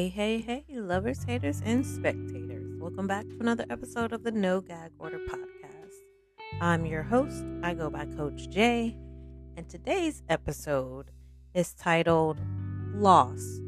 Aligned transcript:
Hey, 0.00 0.08
hey, 0.08 0.38
hey, 0.38 0.64
lovers, 0.70 1.24
haters, 1.24 1.60
and 1.62 1.84
spectators. 1.84 2.74
Welcome 2.80 3.06
back 3.06 3.28
to 3.28 3.36
another 3.38 3.66
episode 3.68 4.14
of 4.14 4.22
the 4.22 4.30
No 4.30 4.62
Gag 4.62 4.92
Order 4.98 5.18
podcast. 5.28 5.92
I'm 6.58 6.86
your 6.86 7.02
host. 7.02 7.44
I 7.62 7.74
go 7.74 7.90
by 7.90 8.06
Coach 8.06 8.48
J, 8.48 8.96
and 9.58 9.68
today's 9.68 10.22
episode 10.26 11.10
is 11.52 11.74
titled 11.74 12.40
Loss 12.94 13.60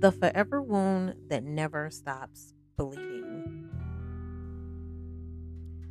The 0.00 0.10
Forever 0.10 0.60
Wound 0.60 1.14
That 1.28 1.44
Never 1.44 1.90
Stops 1.90 2.54
Bleeding. 2.76 3.70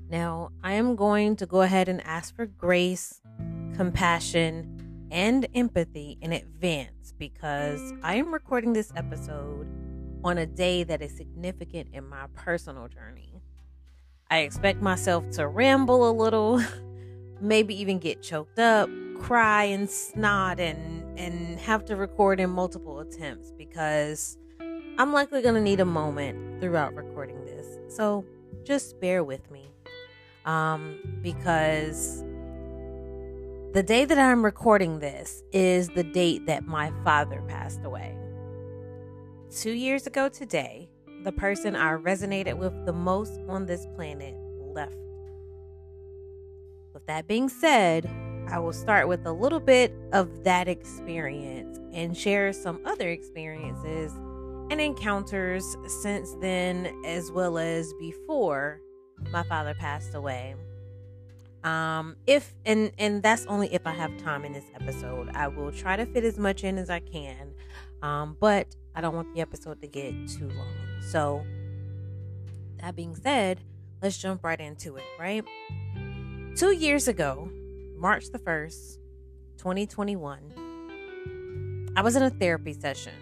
Now, 0.10 0.50
I 0.62 0.74
am 0.74 0.98
going 0.98 1.38
to 1.38 1.46
go 1.46 1.62
ahead 1.62 1.88
and 1.88 2.06
ask 2.06 2.36
for 2.36 2.46
grace, 2.46 3.22
compassion, 3.78 4.77
and 5.12 5.48
empathy 5.54 6.18
in 6.22 6.34
advance 6.34 7.14
because 7.18 7.94
I 8.04 8.16
am 8.16 8.34
recording 8.34 8.74
this 8.74 8.92
episode 8.96 9.68
on 10.24 10.38
a 10.38 10.46
day 10.46 10.84
that 10.84 11.02
is 11.02 11.16
significant 11.16 11.90
in 11.94 12.08
my 12.08 12.28
personal 12.36 12.88
journey. 12.88 13.42
I 14.30 14.40
expect 14.40 14.82
myself 14.82 15.30
to 15.32 15.48
ramble 15.48 16.10
a 16.10 16.12
little, 16.12 16.62
maybe 17.42 17.80
even 17.80 18.00
get 18.00 18.22
choked 18.22 18.60
up, 18.60 18.90
cry 19.20 19.64
and 19.64 19.90
snot 19.90 20.60
and 20.60 21.18
and 21.18 21.60
have 21.60 21.84
to 21.86 21.96
record 21.96 22.40
in 22.40 22.50
multiple 22.50 23.00
attempts 23.00 23.52
because 23.52 24.38
I'm 25.00 25.14
likely 25.14 25.42
going 25.42 25.56
to 25.56 25.62
need 25.62 25.80
a 25.80 25.86
moment 25.86 26.62
throughout 26.62 26.94
recording 26.94 27.44
this. 27.46 27.66
So, 27.96 28.26
just 28.64 29.00
bear 29.00 29.24
with 29.24 29.50
me. 29.50 29.72
Um 30.46 31.00
because 31.22 32.24
the 33.74 33.84
day 33.84 34.06
that 34.06 34.18
I'm 34.18 34.44
recording 34.44 35.00
this 35.00 35.44
is 35.52 35.90
the 35.90 36.04
date 36.04 36.46
that 36.46 36.66
my 36.66 36.92
father 37.04 37.44
passed 37.48 37.84
away. 37.84 38.18
Two 39.52 39.72
years 39.72 40.08
ago 40.08 40.30
today, 40.30 40.90
the 41.24 41.34
person 41.34 41.76
I 41.76 41.94
resonated 41.94 42.58
with 42.58 42.74
the 42.86 42.94
most 42.94 43.40
on 43.50 43.66
this 43.66 43.86
planet 43.96 44.36
left. 44.74 44.96
With 46.94 47.06
that 47.08 47.28
being 47.28 47.50
said, 47.50 48.10
I 48.50 48.60
will 48.60 48.74
start 48.74 49.10
with 49.10 49.26
a 49.26 49.34
little 49.34 49.60
bit 49.60 49.94
of 50.14 50.46
that 50.46 50.70
experience 50.70 51.78
and 51.92 52.18
share 52.18 52.54
some 52.54 52.80
other 52.86 53.10
experiences 53.10 54.14
and 54.72 54.80
encounters 54.80 55.76
since 56.02 56.34
then, 56.40 56.94
as 57.06 57.32
well 57.32 57.58
as 57.58 57.94
before 58.00 58.82
my 59.32 59.44
father 59.44 59.74
passed 59.78 60.16
away. 60.16 60.56
Um, 61.64 62.16
if 62.26 62.54
and 62.66 62.92
and 62.98 63.24
that's 63.24 63.46
only 63.48 63.74
if 63.74 63.86
I 63.86 63.92
have 63.92 64.16
time 64.18 64.46
in 64.46 64.54
this 64.54 64.66
episode. 64.76 65.30
I 65.34 65.48
will 65.48 65.72
try 65.72 65.96
to 65.96 66.06
fit 66.06 66.24
as 66.24 66.38
much 66.38 66.64
in 66.64 66.78
as 66.78 66.90
I 66.90 67.00
can. 67.00 67.54
Um, 68.02 68.38
but 68.40 68.76
I 68.96 69.02
don't 69.02 69.16
want 69.16 69.34
the 69.34 69.42
episode 69.42 69.82
to 69.82 69.88
get 69.88 70.14
too 70.28 70.50
long. 70.50 71.02
So 71.02 71.44
that 72.80 72.96
being 72.96 73.16
said, 73.16 73.60
let's 74.02 74.18
jump 74.18 74.44
right 74.44 74.60
into 74.60 74.98
it, 74.98 75.04
right? 75.20 75.44
Two 76.56 76.72
years 76.72 77.08
ago, 77.08 77.50
March 77.98 78.32
the 78.32 78.40
1st, 78.40 78.98
2021, 79.58 81.94
I 81.96 82.02
was 82.02 82.16
in 82.16 82.24
a 82.24 82.30
therapy 82.30 82.74
session 82.74 83.14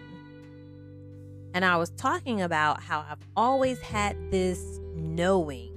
and 1.54 1.64
I 1.64 1.76
was 1.76 1.90
talking 1.90 2.42
about 2.42 2.82
how 2.82 3.04
I've 3.08 3.26
always 3.36 3.80
had 3.80 4.16
this 4.30 4.80
knowing 4.94 5.75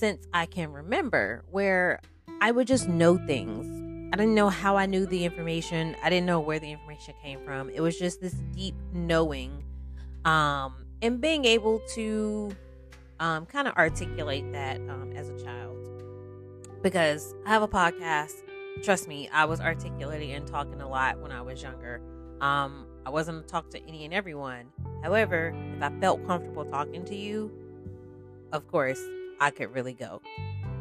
since 0.00 0.26
I 0.32 0.46
can 0.46 0.72
remember 0.72 1.44
where 1.50 2.00
I 2.40 2.52
would 2.52 2.66
just 2.66 2.88
know 2.88 3.18
things. 3.18 3.66
I 4.14 4.16
didn't 4.16 4.34
know 4.34 4.48
how 4.48 4.76
I 4.78 4.86
knew 4.86 5.04
the 5.04 5.26
information. 5.26 5.94
I 6.02 6.08
didn't 6.08 6.24
know 6.24 6.40
where 6.40 6.58
the 6.58 6.72
information 6.72 7.14
came 7.22 7.44
from. 7.44 7.68
It 7.68 7.80
was 7.80 7.98
just 7.98 8.22
this 8.22 8.32
deep 8.56 8.74
knowing 8.94 9.62
um, 10.24 10.86
and 11.02 11.20
being 11.20 11.44
able 11.44 11.80
to 11.94 12.50
um, 13.20 13.44
kind 13.44 13.68
of 13.68 13.74
articulate 13.74 14.50
that 14.52 14.78
um, 14.88 15.12
as 15.14 15.28
a 15.28 15.38
child. 15.44 15.76
Because 16.82 17.34
I 17.44 17.50
have 17.50 17.62
a 17.62 17.68
podcast. 17.68 18.32
Trust 18.82 19.06
me, 19.06 19.28
I 19.28 19.44
was 19.44 19.60
articulating 19.60 20.32
and 20.32 20.46
talking 20.46 20.80
a 20.80 20.88
lot 20.88 21.20
when 21.20 21.30
I 21.30 21.42
was 21.42 21.62
younger. 21.62 22.00
Um, 22.40 22.86
I 23.04 23.10
wasn't 23.10 23.46
to 23.46 23.52
talk 23.52 23.68
to 23.72 23.86
any 23.86 24.06
and 24.06 24.14
everyone. 24.14 24.72
However, 25.02 25.54
if 25.76 25.82
I 25.82 25.90
felt 26.00 26.26
comfortable 26.26 26.64
talking 26.64 27.04
to 27.04 27.14
you, 27.14 27.52
of 28.50 28.66
course, 28.66 29.00
I 29.40 29.50
could 29.50 29.72
really 29.74 29.94
go. 29.94 30.20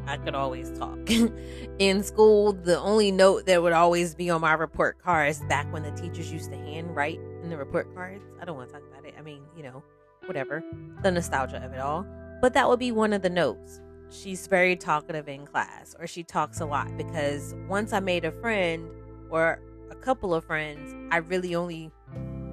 I 0.05 0.17
could 0.17 0.35
always 0.35 0.71
talk. 0.77 0.97
in 1.79 2.03
school, 2.03 2.53
the 2.53 2.79
only 2.79 3.11
note 3.11 3.45
that 3.45 3.61
would 3.61 3.73
always 3.73 4.15
be 4.15 4.29
on 4.29 4.41
my 4.41 4.53
report 4.53 4.97
cards 5.01 5.41
back 5.47 5.71
when 5.71 5.83
the 5.83 5.91
teachers 5.91 6.31
used 6.31 6.51
to 6.51 6.57
hand 6.57 6.95
write 6.95 7.19
in 7.43 7.49
the 7.49 7.57
report 7.57 7.93
cards. 7.93 8.23
I 8.41 8.45
don't 8.45 8.57
want 8.57 8.69
to 8.69 8.73
talk 8.73 8.83
about 8.91 9.05
it. 9.05 9.13
I 9.17 9.21
mean, 9.21 9.43
you 9.55 9.63
know, 9.63 9.83
whatever. 10.25 10.63
The 11.03 11.11
nostalgia 11.11 11.63
of 11.63 11.73
it 11.73 11.79
all. 11.79 12.05
But 12.41 12.53
that 12.53 12.67
would 12.67 12.79
be 12.79 12.91
one 12.91 13.13
of 13.13 13.21
the 13.21 13.29
notes. 13.29 13.81
She's 14.09 14.47
very 14.47 14.75
talkative 14.75 15.29
in 15.29 15.45
class, 15.45 15.95
or 15.99 16.07
she 16.07 16.23
talks 16.23 16.59
a 16.59 16.65
lot 16.65 16.97
because 16.97 17.53
once 17.67 17.93
I 17.93 17.99
made 17.99 18.25
a 18.25 18.31
friend 18.31 18.89
or 19.29 19.61
a 19.91 19.95
couple 19.95 20.33
of 20.33 20.43
friends, 20.43 20.95
I 21.11 21.17
really 21.17 21.53
only 21.53 21.91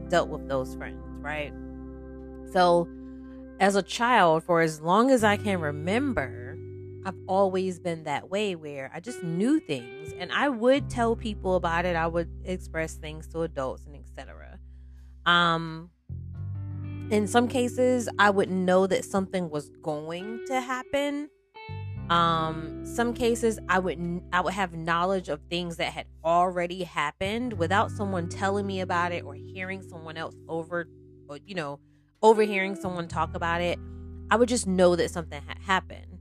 dealt 0.09 0.28
with 0.28 0.47
those 0.47 0.75
friends, 0.75 1.03
right? 1.21 1.53
So 2.53 2.87
as 3.59 3.75
a 3.75 3.83
child, 3.83 4.44
for 4.44 4.61
as 4.61 4.81
long 4.81 5.11
as 5.11 5.25
I 5.25 5.37
can 5.37 5.61
remember, 5.61 6.59
I've 7.05 7.17
always 7.28 7.78
been 7.78 8.05
that 8.05 8.31
way 8.31 8.56
where 8.56 8.91
I 8.93 9.00
just 9.00 9.22
knew 9.22 9.61
things 9.61 10.12
and 10.19 10.33
I 10.33 10.49
would 10.49 10.91
tell 10.91 11.15
people 11.15 11.55
about 11.55 11.84
it. 11.84 11.94
I 11.94 12.09
would 12.09 12.28
express 12.44 12.94
things 12.94 13.28
to 13.28 13.43
adults 13.43 13.87
and 13.87 13.94
etc. 13.94 14.59
Um 15.25 15.91
in 17.11 17.28
some 17.28 17.47
cases 17.47 18.09
I 18.19 18.31
would 18.31 18.50
know 18.50 18.89
that 18.89 19.05
something 19.05 19.50
was 19.50 19.71
going 19.83 20.41
to 20.49 20.61
happen. 20.61 21.31
Um 22.11 22.84
some 22.84 23.15
cases 23.15 23.61
I 23.69 23.78
would 23.78 24.23
I 24.33 24.41
would 24.41 24.55
have 24.55 24.75
knowledge 24.75 25.28
of 25.28 25.41
things 25.49 25.77
that 25.77 25.93
had 25.93 26.06
already 26.25 26.83
happened 26.83 27.53
without 27.53 27.93
someone 27.93 28.28
telling 28.28 28.67
me 28.67 28.81
about 28.81 29.12
it 29.12 29.25
or 29.25 29.34
hearing 29.34 29.81
someone 29.81 30.17
else 30.17 30.34
over 30.49 30.88
or 31.28 31.38
you 31.47 31.55
know 31.55 31.78
overhearing 32.22 32.75
someone 32.75 33.09
talk 33.09 33.34
about 33.34 33.60
it, 33.60 33.78
I 34.31 34.37
would 34.37 34.49
just 34.49 34.66
know 34.66 34.97
that 34.97 35.10
something 35.10 35.41
had 35.47 35.59
happened. 35.59 36.19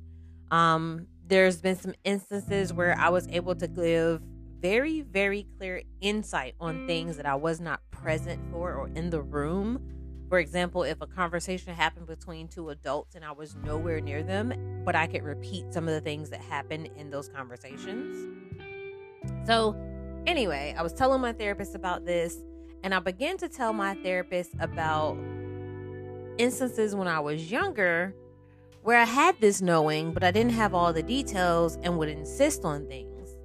Um, 0.52 1.08
there's 1.28 1.62
been 1.62 1.76
some 1.76 1.94
instances 2.04 2.72
where 2.72 2.98
I 2.98 3.10
was 3.10 3.28
able 3.30 3.56
to 3.56 3.68
give 3.68 4.22
very, 4.62 5.02
very 5.02 5.48
clear 5.58 5.82
insight 6.02 6.56
on 6.60 6.88
things 6.88 7.18
that 7.18 7.26
I 7.26 7.36
was 7.36 7.60
not 7.60 7.82
present 7.92 8.42
for 8.52 8.74
or 8.74 8.90
in 8.96 9.10
the 9.10 9.22
room. 9.22 9.80
For 10.30 10.40
example, 10.40 10.84
if 10.84 11.02
a 11.02 11.08
conversation 11.08 11.74
happened 11.74 12.08
between 12.08 12.48
two 12.48 12.70
adults 12.70 13.16
and 13.16 13.24
I 13.24 13.32
was 13.32 13.56
nowhere 13.56 14.02
near 14.02 14.24
them, 14.24 14.82
but 14.84 14.96
I 14.96 15.08
could 15.08 15.24
repeat 15.24 15.72
some 15.72 15.88
of 15.88 15.94
the 15.94 16.02
things 16.02 16.30
that 16.32 16.42
happened 16.42 16.90
in 16.96 17.10
those 17.10 17.30
conversations. 17.30 18.36
So, 19.46 19.76
anyway, 20.26 20.76
I 20.78 20.82
was 20.82 20.94
telling 20.94 21.22
my 21.22 21.34
therapist 21.34 21.76
about 21.76 22.06
this, 22.06 22.38
and 22.84 22.94
I 22.94 23.00
began 23.00 23.38
to 23.38 23.50
tell 23.50 23.74
my 23.74 23.94
therapist 23.96 24.52
about 24.60 25.16
instances 26.38 26.96
when 26.96 27.08
I 27.08 27.20
was 27.20 27.52
younger 27.52 28.14
where 28.86 29.00
I 29.00 29.06
had 29.06 29.42
this 29.42 29.64
knowing, 29.64 30.14
but 30.14 30.24
I 30.24 30.30
didn't 30.30 30.52
have 30.52 30.76
all 30.76 30.94
the 30.94 31.02
details 31.02 31.80
and 31.82 31.98
would 31.98 32.08
insist 32.08 32.64
on 32.64 32.88
things. 32.88 33.36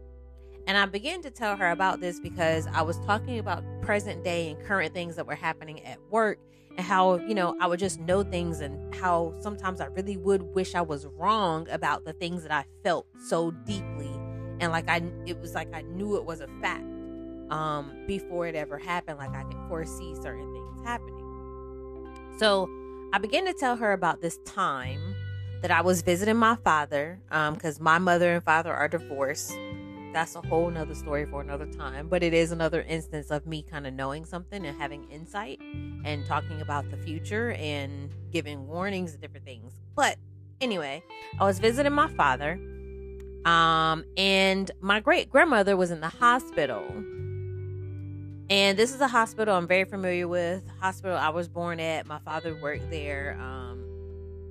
And 0.66 0.76
I 0.76 0.84
began 0.84 1.22
to 1.22 1.30
tell 1.30 1.56
her 1.56 1.70
about 1.70 2.00
this 2.00 2.20
because 2.20 2.66
I 2.66 2.82
was 2.82 2.98
talking 3.06 3.38
about 3.38 3.64
present 3.80 4.22
day 4.22 4.50
and 4.50 4.62
current 4.62 4.92
things 4.92 5.16
that 5.16 5.26
were 5.26 5.34
happening 5.34 5.82
at 5.86 5.98
work 6.10 6.38
and 6.76 6.86
how, 6.86 7.16
you 7.16 7.34
know, 7.34 7.56
I 7.58 7.66
would 7.68 7.80
just 7.80 8.00
know 8.00 8.22
things 8.22 8.60
and 8.60 8.94
how 8.94 9.34
sometimes 9.40 9.80
I 9.80 9.86
really 9.86 10.18
would 10.18 10.42
wish 10.42 10.74
I 10.74 10.82
was 10.82 11.06
wrong 11.06 11.66
about 11.70 12.04
the 12.04 12.12
things 12.12 12.42
that 12.42 12.52
I 12.52 12.66
felt 12.84 13.06
so 13.26 13.50
deeply. 13.50 14.10
And 14.60 14.70
like 14.70 14.90
I, 14.90 15.02
it 15.24 15.40
was 15.40 15.54
like 15.54 15.74
I 15.74 15.80
knew 15.80 16.16
it 16.16 16.24
was 16.26 16.42
a 16.42 16.48
fact 16.60 16.84
um, 17.48 18.04
before 18.06 18.46
it 18.46 18.54
ever 18.54 18.76
happened. 18.76 19.16
Like 19.16 19.34
I 19.34 19.44
could 19.44 19.68
foresee 19.68 20.14
certain 20.16 20.52
things 20.52 20.86
happening. 20.86 21.16
So 22.38 22.68
I 23.12 23.18
began 23.18 23.44
to 23.46 23.52
tell 23.52 23.74
her 23.74 23.92
about 23.92 24.20
this 24.20 24.38
time 24.44 25.16
that 25.62 25.72
I 25.72 25.80
was 25.80 26.02
visiting 26.02 26.36
my 26.36 26.54
father 26.54 27.20
because 27.28 27.78
um, 27.78 27.84
my 27.84 27.98
mother 27.98 28.34
and 28.34 28.44
father 28.44 28.72
are 28.72 28.86
divorced. 28.86 29.52
That's 30.12 30.36
a 30.36 30.40
whole 30.40 30.70
nother 30.70 30.94
story 30.94 31.26
for 31.26 31.40
another 31.40 31.66
time, 31.66 32.08
but 32.08 32.22
it 32.22 32.32
is 32.32 32.52
another 32.52 32.82
instance 32.82 33.32
of 33.32 33.46
me 33.46 33.62
kind 33.62 33.84
of 33.88 33.94
knowing 33.94 34.24
something 34.24 34.64
and 34.64 34.80
having 34.80 35.10
insight 35.10 35.60
and 36.04 36.24
talking 36.24 36.60
about 36.60 36.88
the 36.92 36.96
future 36.98 37.50
and 37.52 38.14
giving 38.30 38.68
warnings 38.68 39.12
and 39.12 39.20
different 39.20 39.44
things. 39.44 39.72
But 39.96 40.16
anyway, 40.60 41.02
I 41.40 41.44
was 41.44 41.58
visiting 41.58 41.92
my 41.92 42.08
father, 42.14 42.60
um, 43.44 44.04
and 44.16 44.70
my 44.80 45.00
great 45.00 45.30
grandmother 45.30 45.76
was 45.76 45.90
in 45.90 46.00
the 46.00 46.08
hospital 46.08 46.84
and 48.50 48.76
this 48.76 48.92
is 48.92 49.00
a 49.00 49.08
hospital 49.08 49.54
I'm 49.54 49.68
very 49.68 49.84
familiar 49.84 50.26
with. 50.26 50.62
Hospital 50.80 51.16
I 51.16 51.28
was 51.28 51.48
born 51.48 51.78
at. 51.78 52.06
My 52.06 52.18
father 52.18 52.54
worked 52.60 52.90
there. 52.90 53.38
Um, 53.40 53.86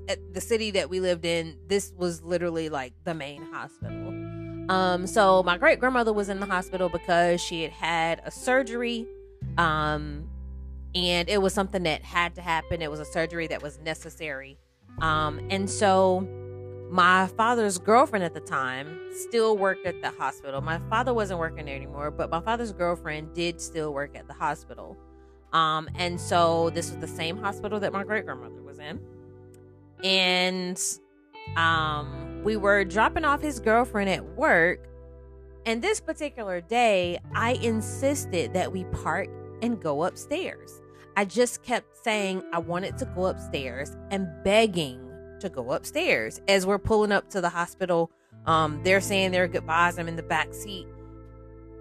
at 0.08 0.34
the 0.34 0.42
city 0.42 0.72
that 0.72 0.90
we 0.90 1.02
lived 1.02 1.26
in, 1.26 1.58
this 1.68 1.94
was 1.98 2.24
literally 2.24 2.70
like 2.70 2.94
the 3.04 3.14
main 3.14 3.44
hospital. 3.52 4.08
Um, 4.74 5.06
so 5.06 5.44
my 5.44 5.58
great 5.58 5.80
grandmother 5.80 6.14
was 6.14 6.30
in 6.30 6.40
the 6.40 6.46
hospital 6.46 6.88
because 6.88 7.42
she 7.42 7.64
had 7.64 7.72
had 7.72 8.22
a 8.24 8.32
surgery. 8.32 9.06
Um, 9.58 10.30
and 10.96 11.28
it 11.28 11.42
was 11.42 11.54
something 11.54 11.84
that 11.84 12.02
had 12.02 12.36
to 12.36 12.42
happen. 12.42 12.82
It 12.82 12.90
was 12.90 13.02
a 13.02 13.06
surgery 13.06 13.48
that 13.48 13.62
was 13.62 13.80
necessary. 13.80 14.58
Um, 15.02 15.46
and 15.50 15.70
so 15.70 16.28
my 16.90 17.28
father's 17.28 17.78
girlfriend 17.78 18.26
at 18.26 18.34
the 18.34 18.40
time 18.40 19.00
still 19.12 19.58
worked 19.58 19.86
at 19.86 20.02
the 20.02 20.10
hospital. 20.10 20.60
My 20.62 20.80
father 20.90 21.14
wasn't 21.14 21.40
working 21.40 21.66
there 21.66 21.76
anymore, 21.76 22.10
but 22.10 22.30
my 22.30 22.42
father's 22.42 22.72
girlfriend 22.72 23.34
did 23.36 23.62
still 23.62 23.94
work 23.94 24.18
at 24.18 24.28
the 24.28 24.34
hospital. 24.34 24.98
Um, 25.54 25.88
and 25.96 26.20
so 26.20 26.72
this 26.72 26.90
was 26.90 27.00
the 27.00 27.08
same 27.08 27.38
hospital 27.38 27.80
that 27.80 27.94
my 27.94 28.04
great 28.04 28.26
grandmother 28.26 28.62
was 28.62 28.80
in. 28.80 29.00
And 30.04 30.82
um, 31.56 32.42
we 32.44 32.58
were 32.58 32.84
dropping 32.84 33.26
off 33.26 33.42
his 33.42 33.60
girlfriend 33.60 34.10
at 34.10 34.26
work. 34.36 34.88
And 35.66 35.82
this 35.82 36.00
particular 36.00 36.62
day, 36.62 37.20
I 37.36 37.52
insisted 37.62 38.54
that 38.54 38.72
we 38.72 38.86
park 38.86 39.30
and 39.62 39.80
go 39.80 40.04
upstairs. 40.04 40.82
I 41.16 41.26
just 41.26 41.62
kept 41.64 42.04
saying 42.04 42.44
I 42.54 42.60
wanted 42.60 42.98
to 43.00 43.06
go 43.06 43.26
upstairs 43.26 43.96
and 44.10 44.28
begging 44.44 45.09
to 45.40 45.50
go 45.50 45.72
upstairs. 45.72 46.42
As 46.48 46.66
we're 46.66 46.80
pulling 46.80 47.12
up 47.12 47.30
to 47.32 47.42
the 47.42 47.50
hospital, 47.50 48.12
um, 48.46 48.82
they're 48.84 49.02
saying 49.02 49.32
their 49.32 49.48
goodbyes. 49.48 50.00
I'm 50.00 50.08
in 50.08 50.16
the 50.16 50.24
back 50.24 50.54
seat. 50.54 50.88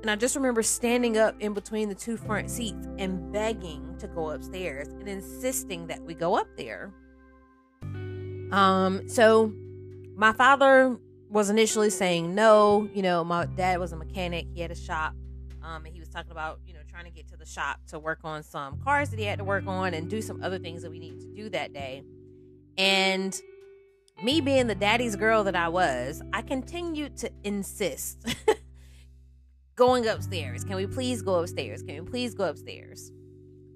And 0.02 0.10
I 0.10 0.16
just 0.16 0.36
remember 0.36 0.62
standing 0.62 1.18
up 1.18 1.34
in 1.40 1.54
between 1.54 1.88
the 1.88 1.94
two 1.94 2.16
front 2.16 2.50
seats 2.50 2.86
and 2.98 3.32
begging 3.32 3.96
to 3.98 4.06
go 4.06 4.30
upstairs 4.30 4.88
and 4.88 5.08
insisting 5.08 5.88
that 5.88 6.00
we 6.02 6.14
go 6.14 6.36
up 6.36 6.46
there. 6.56 6.92
Um, 8.52 9.08
so 9.08 9.52
my 10.14 10.32
father 10.32 10.96
was 11.30 11.50
initially 11.50 11.90
saying 11.90 12.34
no. 12.34 12.88
You 12.94 13.02
know, 13.02 13.24
my 13.24 13.46
dad 13.46 13.80
was 13.80 13.92
a 13.92 13.96
mechanic, 13.96 14.46
he 14.54 14.60
had 14.60 14.70
a 14.70 14.76
shop. 14.76 15.14
Um, 15.62 15.84
and 15.84 15.92
he 15.92 16.00
was 16.00 16.08
talking 16.08 16.30
about, 16.30 16.60
you 16.64 16.72
know, 16.72 16.80
trying 16.88 17.04
to 17.04 17.10
get 17.10 17.28
to 17.28 17.36
the 17.36 17.44
shop 17.44 17.80
to 17.88 17.98
work 17.98 18.20
on 18.24 18.42
some 18.42 18.80
cars 18.80 19.10
that 19.10 19.18
he 19.18 19.24
had 19.24 19.38
to 19.38 19.44
work 19.44 19.66
on 19.66 19.94
and 19.94 20.08
do 20.08 20.22
some 20.22 20.42
other 20.42 20.58
things 20.58 20.82
that 20.82 20.90
we 20.90 20.98
needed 20.98 21.20
to 21.20 21.34
do 21.34 21.50
that 21.50 21.72
day. 21.72 22.04
And 22.78 23.38
me 24.22 24.40
being 24.40 24.68
the 24.68 24.74
daddy's 24.74 25.16
girl 25.16 25.44
that 25.44 25.56
I 25.56 25.68
was, 25.68 26.22
I 26.32 26.42
continued 26.42 27.16
to 27.18 27.30
insist 27.44 28.26
going 29.76 30.06
upstairs. 30.06 30.64
Can 30.64 30.76
we 30.76 30.86
please 30.86 31.22
go 31.22 31.36
upstairs? 31.40 31.82
Can 31.82 32.04
we 32.04 32.10
please 32.10 32.34
go 32.34 32.44
upstairs? 32.44 33.12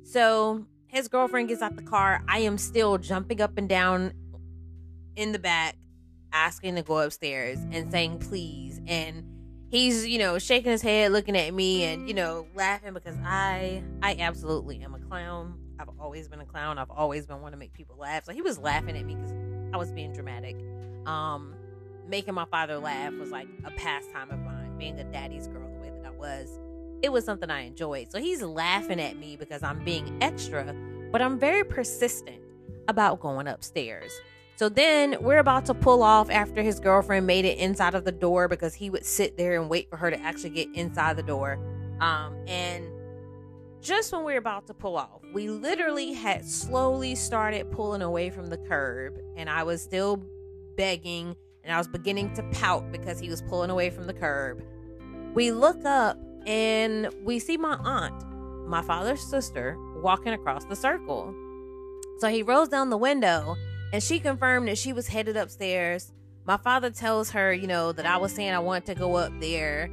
So 0.04 0.66
his 0.86 1.08
girlfriend 1.08 1.48
gets 1.48 1.62
out 1.62 1.76
the 1.76 1.82
car. 1.82 2.22
I 2.28 2.40
am 2.40 2.58
still 2.58 2.98
jumping 2.98 3.40
up 3.40 3.56
and 3.56 3.68
down 3.68 4.12
in 5.16 5.32
the 5.32 5.38
back, 5.38 5.76
asking 6.32 6.76
to 6.76 6.82
go 6.82 6.98
upstairs 6.98 7.58
and 7.70 7.90
saying 7.90 8.18
please. 8.18 8.80
And 8.86 9.24
he's, 9.70 10.06
you 10.06 10.18
know, 10.18 10.38
shaking 10.38 10.70
his 10.70 10.82
head, 10.82 11.12
looking 11.12 11.36
at 11.36 11.54
me 11.54 11.84
and, 11.84 12.08
you 12.08 12.14
know, 12.14 12.46
laughing 12.54 12.94
because 12.94 13.16
I 13.24 13.82
I 14.02 14.16
absolutely 14.18 14.82
am 14.82 14.94
a 14.94 14.98
clown. 14.98 15.61
I've 15.82 16.00
always 16.00 16.28
been 16.28 16.40
a 16.40 16.44
clown. 16.44 16.78
I've 16.78 16.90
always 16.90 17.26
been 17.26 17.40
one 17.40 17.52
to 17.52 17.58
make 17.58 17.72
people 17.72 17.96
laugh. 17.98 18.24
So 18.24 18.32
he 18.32 18.40
was 18.40 18.58
laughing 18.58 18.96
at 18.96 19.04
me 19.04 19.16
because 19.16 19.34
I 19.72 19.76
was 19.76 19.90
being 19.90 20.12
dramatic. 20.12 20.56
Um, 21.06 21.54
making 22.06 22.34
my 22.34 22.44
father 22.44 22.78
laugh 22.78 23.12
was 23.14 23.30
like 23.30 23.48
a 23.64 23.70
pastime 23.72 24.30
of 24.30 24.38
mine. 24.40 24.78
Being 24.78 24.98
a 24.98 25.04
daddy's 25.04 25.48
girl 25.48 25.68
the 25.68 25.80
way 25.80 25.90
that 25.90 26.06
I 26.06 26.10
was, 26.10 26.58
it 27.02 27.10
was 27.10 27.24
something 27.24 27.50
I 27.50 27.62
enjoyed. 27.62 28.12
So 28.12 28.20
he's 28.20 28.42
laughing 28.42 29.00
at 29.00 29.16
me 29.16 29.36
because 29.36 29.62
I'm 29.62 29.84
being 29.84 30.18
extra, 30.22 30.74
but 31.10 31.20
I'm 31.20 31.38
very 31.38 31.64
persistent 31.64 32.40
about 32.88 33.20
going 33.20 33.48
upstairs. 33.48 34.12
So 34.56 34.68
then 34.68 35.16
we're 35.20 35.38
about 35.38 35.66
to 35.66 35.74
pull 35.74 36.02
off 36.02 36.30
after 36.30 36.62
his 36.62 36.78
girlfriend 36.78 37.26
made 37.26 37.44
it 37.44 37.58
inside 37.58 37.94
of 37.94 38.04
the 38.04 38.12
door 38.12 38.46
because 38.46 38.74
he 38.74 38.90
would 38.90 39.04
sit 39.04 39.36
there 39.36 39.60
and 39.60 39.68
wait 39.68 39.90
for 39.90 39.96
her 39.96 40.10
to 40.10 40.20
actually 40.20 40.50
get 40.50 40.68
inside 40.74 41.16
the 41.16 41.22
door. 41.22 41.58
Um, 42.00 42.36
and 42.46 42.84
just 43.82 44.12
when 44.12 44.24
we 44.24 44.32
were 44.32 44.38
about 44.38 44.68
to 44.68 44.74
pull 44.74 44.96
off, 44.96 45.20
we 45.34 45.48
literally 45.48 46.12
had 46.12 46.44
slowly 46.44 47.14
started 47.16 47.70
pulling 47.72 48.00
away 48.00 48.30
from 48.30 48.46
the 48.46 48.56
curb, 48.56 49.18
and 49.36 49.50
I 49.50 49.64
was 49.64 49.82
still 49.82 50.22
begging 50.76 51.36
and 51.64 51.72
I 51.72 51.78
was 51.78 51.88
beginning 51.88 52.32
to 52.34 52.42
pout 52.52 52.90
because 52.90 53.20
he 53.20 53.28
was 53.28 53.42
pulling 53.42 53.70
away 53.70 53.90
from 53.90 54.04
the 54.06 54.14
curb. 54.14 54.64
We 55.34 55.52
look 55.52 55.84
up 55.84 56.18
and 56.46 57.08
we 57.22 57.38
see 57.38 57.56
my 57.56 57.74
aunt, 57.74 58.24
my 58.68 58.82
father's 58.82 59.22
sister, 59.22 59.76
walking 60.00 60.32
across 60.32 60.64
the 60.64 60.74
circle. 60.74 61.34
So 62.18 62.28
he 62.28 62.42
rolls 62.42 62.68
down 62.68 62.90
the 62.90 62.96
window 62.96 63.56
and 63.92 64.02
she 64.02 64.18
confirmed 64.18 64.68
that 64.68 64.78
she 64.78 64.92
was 64.92 65.08
headed 65.08 65.36
upstairs. 65.36 66.12
My 66.44 66.56
father 66.56 66.90
tells 66.90 67.30
her, 67.30 67.52
you 67.52 67.68
know, 67.68 67.92
that 67.92 68.06
I 68.06 68.16
was 68.16 68.32
saying 68.32 68.52
I 68.52 68.58
want 68.58 68.86
to 68.86 68.94
go 68.94 69.16
up 69.16 69.32
there 69.38 69.88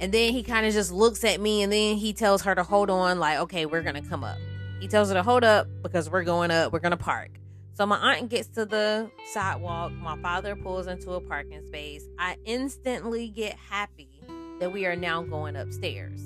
and 0.00 0.12
then 0.12 0.32
he 0.32 0.42
kind 0.42 0.66
of 0.66 0.72
just 0.72 0.92
looks 0.92 1.24
at 1.24 1.40
me 1.40 1.62
and 1.62 1.72
then 1.72 1.96
he 1.96 2.12
tells 2.12 2.42
her 2.42 2.54
to 2.54 2.62
hold 2.62 2.90
on, 2.90 3.18
like, 3.18 3.38
okay, 3.38 3.66
we're 3.66 3.82
going 3.82 4.00
to 4.00 4.08
come 4.08 4.24
up. 4.24 4.38
He 4.80 4.88
tells 4.88 5.08
her 5.08 5.14
to 5.14 5.22
hold 5.22 5.44
up 5.44 5.66
because 5.82 6.08
we're 6.08 6.24
going 6.24 6.50
up, 6.50 6.72
we're 6.72 6.78
going 6.78 6.92
to 6.92 6.96
park. 6.96 7.30
So 7.74 7.86
my 7.86 7.96
aunt 7.96 8.28
gets 8.28 8.48
to 8.50 8.64
the 8.64 9.10
sidewalk. 9.32 9.92
My 9.92 10.16
father 10.20 10.56
pulls 10.56 10.88
into 10.88 11.12
a 11.12 11.20
parking 11.20 11.64
space. 11.66 12.04
I 12.18 12.36
instantly 12.44 13.28
get 13.28 13.56
happy 13.70 14.20
that 14.58 14.72
we 14.72 14.86
are 14.86 14.96
now 14.96 15.22
going 15.22 15.54
upstairs, 15.54 16.20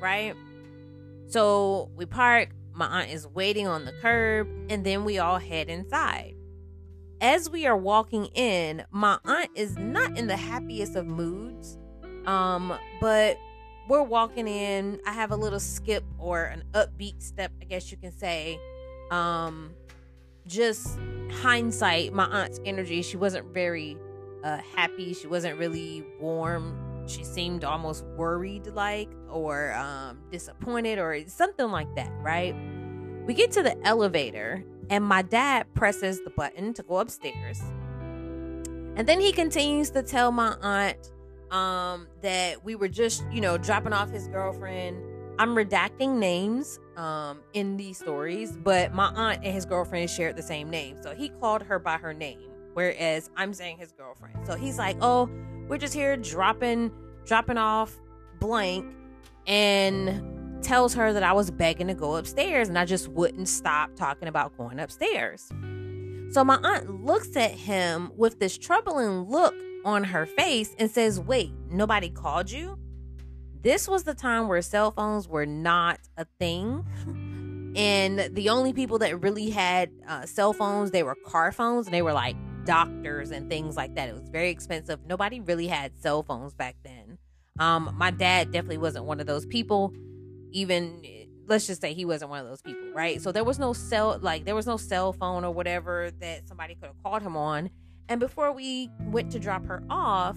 right? 0.00 0.34
So 1.28 1.90
we 1.94 2.06
park. 2.06 2.50
My 2.72 2.86
aunt 2.86 3.10
is 3.10 3.26
waiting 3.26 3.66
on 3.66 3.84
the 3.84 3.92
curb, 4.02 4.48
and 4.68 4.84
then 4.84 5.04
we 5.04 5.18
all 5.18 5.38
head 5.38 5.68
inside. 5.68 6.34
As 7.20 7.48
we 7.48 7.66
are 7.66 7.76
walking 7.76 8.26
in, 8.34 8.84
my 8.90 9.18
aunt 9.24 9.50
is 9.54 9.78
not 9.78 10.18
in 10.18 10.26
the 10.26 10.36
happiest 10.36 10.94
of 10.96 11.06
moods. 11.06 11.78
Um, 12.26 12.76
but 13.00 13.38
we're 13.88 14.02
walking 14.02 14.48
in. 14.48 15.00
I 15.06 15.12
have 15.12 15.30
a 15.30 15.36
little 15.36 15.60
skip 15.60 16.04
or 16.18 16.44
an 16.44 16.64
upbeat 16.72 17.22
step, 17.22 17.52
I 17.60 17.64
guess 17.64 17.90
you 17.90 17.96
can 17.96 18.12
say. 18.12 18.58
Um, 19.10 19.70
just 20.46 20.98
hindsight, 21.40 22.12
my 22.12 22.24
aunt's 22.24 22.60
energy, 22.64 23.02
she 23.02 23.16
wasn't 23.16 23.52
very 23.52 23.96
uh, 24.44 24.58
happy. 24.74 25.14
She 25.14 25.26
wasn't 25.26 25.58
really 25.58 26.04
warm. 26.20 27.06
She 27.06 27.22
seemed 27.24 27.64
almost 27.64 28.04
worried 28.16 28.66
like 28.68 29.08
or 29.30 29.72
um, 29.74 30.18
disappointed 30.30 30.98
or 30.98 31.20
something 31.28 31.70
like 31.70 31.94
that, 31.94 32.10
right? 32.20 32.54
We 33.26 33.34
get 33.34 33.52
to 33.52 33.62
the 33.62 33.76
elevator 33.86 34.64
and 34.90 35.04
my 35.04 35.22
dad 35.22 35.72
presses 35.74 36.22
the 36.22 36.30
button 36.30 36.74
to 36.74 36.82
go 36.82 36.98
upstairs. 36.98 37.60
And 38.96 39.06
then 39.06 39.20
he 39.20 39.32
continues 39.32 39.90
to 39.90 40.02
tell 40.02 40.32
my 40.32 40.56
aunt 40.62 41.12
um, 41.50 42.08
that 42.22 42.64
we 42.64 42.74
were 42.74 42.88
just, 42.88 43.24
you 43.32 43.40
know, 43.40 43.58
dropping 43.58 43.92
off 43.92 44.10
his 44.10 44.28
girlfriend. 44.28 44.96
I'm 45.38 45.54
redacting 45.54 46.18
names 46.18 46.78
um, 46.96 47.40
in 47.52 47.76
these 47.76 47.98
stories, 47.98 48.56
but 48.56 48.92
my 48.94 49.08
aunt 49.08 49.44
and 49.44 49.52
his 49.52 49.66
girlfriend 49.66 50.08
shared 50.08 50.36
the 50.36 50.42
same 50.42 50.70
name. 50.70 50.96
So 51.02 51.14
he 51.14 51.28
called 51.28 51.62
her 51.62 51.78
by 51.78 51.98
her 51.98 52.14
name, 52.14 52.40
whereas 52.72 53.30
I'm 53.36 53.52
saying 53.52 53.78
his 53.78 53.92
girlfriend. 53.92 54.46
So 54.46 54.54
he's 54.56 54.78
like, 54.78 54.96
"Oh, 55.02 55.28
we're 55.68 55.78
just 55.78 55.92
here 55.92 56.16
dropping 56.16 56.90
dropping 57.26 57.58
off 57.58 58.00
blank," 58.40 58.94
and 59.46 60.62
tells 60.62 60.94
her 60.94 61.12
that 61.12 61.22
I 61.22 61.32
was 61.32 61.50
begging 61.50 61.88
to 61.88 61.94
go 61.94 62.16
upstairs, 62.16 62.68
and 62.68 62.78
I 62.78 62.86
just 62.86 63.08
wouldn't 63.08 63.48
stop 63.48 63.94
talking 63.94 64.28
about 64.28 64.56
going 64.56 64.80
upstairs. 64.80 65.50
So 66.30 66.42
my 66.44 66.56
aunt 66.56 67.04
looks 67.04 67.36
at 67.36 67.52
him 67.52 68.10
with 68.16 68.40
this 68.40 68.58
troubling 68.58 69.28
look 69.28 69.54
on 69.86 70.04
her 70.04 70.26
face 70.26 70.74
and 70.78 70.90
says, 70.90 71.18
Wait, 71.18 71.52
nobody 71.70 72.10
called 72.10 72.50
you? 72.50 72.78
This 73.62 73.88
was 73.88 74.04
the 74.04 74.14
time 74.14 74.48
where 74.48 74.60
cell 74.60 74.90
phones 74.90 75.28
were 75.28 75.46
not 75.46 76.00
a 76.16 76.26
thing. 76.38 76.84
And 77.76 78.34
the 78.34 78.48
only 78.48 78.72
people 78.72 78.98
that 78.98 79.22
really 79.22 79.50
had 79.50 79.90
uh, 80.08 80.26
cell 80.26 80.52
phones, 80.52 80.90
they 80.90 81.02
were 81.02 81.14
car 81.14 81.52
phones 81.52 81.86
and 81.86 81.94
they 81.94 82.02
were 82.02 82.12
like 82.12 82.36
doctors 82.64 83.30
and 83.30 83.48
things 83.48 83.76
like 83.76 83.94
that. 83.94 84.08
It 84.08 84.14
was 84.14 84.28
very 84.28 84.50
expensive. 84.50 85.00
Nobody 85.06 85.40
really 85.40 85.68
had 85.68 85.96
cell 86.00 86.22
phones 86.22 86.54
back 86.54 86.76
then. 86.84 87.18
Um, 87.58 87.94
my 87.96 88.10
dad 88.10 88.50
definitely 88.50 88.78
wasn't 88.78 89.04
one 89.04 89.20
of 89.20 89.26
those 89.26 89.46
people. 89.46 89.92
Even 90.52 91.02
let's 91.46 91.66
just 91.66 91.80
say 91.80 91.94
he 91.94 92.04
wasn't 92.04 92.30
one 92.30 92.40
of 92.40 92.48
those 92.48 92.62
people, 92.62 92.92
right? 92.92 93.20
So 93.22 93.30
there 93.30 93.44
was 93.44 93.58
no 93.58 93.72
cell 93.72 94.18
like 94.20 94.44
there 94.44 94.54
was 94.54 94.66
no 94.66 94.76
cell 94.76 95.12
phone 95.12 95.44
or 95.44 95.52
whatever 95.52 96.10
that 96.20 96.48
somebody 96.48 96.74
could 96.74 96.86
have 96.86 97.02
called 97.02 97.22
him 97.22 97.36
on. 97.36 97.70
And 98.08 98.20
before 98.20 98.52
we 98.52 98.90
went 99.00 99.32
to 99.32 99.38
drop 99.38 99.66
her 99.66 99.82
off, 99.90 100.36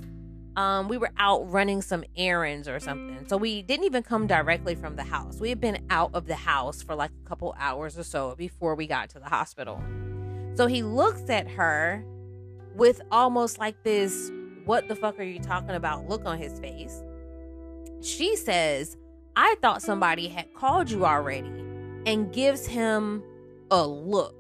um, 0.55 0.87
we 0.87 0.97
were 0.97 1.11
out 1.17 1.49
running 1.51 1.81
some 1.81 2.03
errands 2.17 2.67
or 2.67 2.79
something. 2.79 3.27
So 3.27 3.37
we 3.37 3.61
didn't 3.61 3.85
even 3.85 4.03
come 4.03 4.27
directly 4.27 4.75
from 4.75 4.95
the 4.95 5.03
house. 5.03 5.39
We 5.39 5.49
had 5.49 5.61
been 5.61 5.85
out 5.89 6.11
of 6.13 6.25
the 6.25 6.35
house 6.35 6.81
for 6.81 6.95
like 6.95 7.11
a 7.23 7.29
couple 7.29 7.55
hours 7.57 7.97
or 7.97 8.03
so 8.03 8.35
before 8.35 8.75
we 8.75 8.87
got 8.87 9.09
to 9.11 9.19
the 9.19 9.29
hospital. 9.29 9.81
So 10.55 10.67
he 10.67 10.83
looks 10.83 11.29
at 11.29 11.47
her 11.49 12.03
with 12.75 13.01
almost 13.11 13.59
like 13.59 13.83
this, 13.83 14.31
what 14.65 14.87
the 14.87 14.95
fuck 14.95 15.19
are 15.19 15.23
you 15.23 15.39
talking 15.39 15.75
about 15.75 16.09
look 16.09 16.25
on 16.25 16.37
his 16.37 16.59
face. 16.59 17.01
She 18.01 18.35
says, 18.35 18.97
I 19.35 19.55
thought 19.61 19.81
somebody 19.81 20.27
had 20.27 20.53
called 20.53 20.89
you 20.89 21.05
already, 21.05 21.47
and 22.05 22.33
gives 22.33 22.65
him 22.65 23.23
a 23.71 23.85
look. 23.85 24.35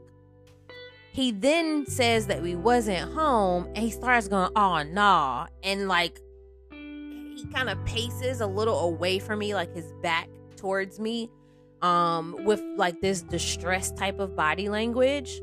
He 1.19 1.31
then 1.31 1.85
says 1.85 2.27
that 2.27 2.41
we 2.41 2.55
wasn't 2.55 3.11
home 3.11 3.65
and 3.75 3.79
he 3.79 3.89
starts 3.91 4.29
going, 4.29 4.51
oh 4.55 4.83
nah. 4.83 5.47
And 5.63 5.89
like 5.89 6.21
he 6.71 7.45
kind 7.53 7.69
of 7.69 7.83
paces 7.83 8.39
a 8.39 8.47
little 8.47 8.79
away 8.79 9.19
from 9.19 9.39
me, 9.39 9.53
like 9.53 9.75
his 9.75 9.91
back 10.01 10.29
towards 10.55 10.97
me. 10.97 11.29
um, 11.81 12.35
with 12.45 12.61
like 12.77 13.01
this 13.01 13.21
distressed 13.21 13.97
type 13.97 14.19
of 14.19 14.35
body 14.35 14.69
language, 14.69 15.41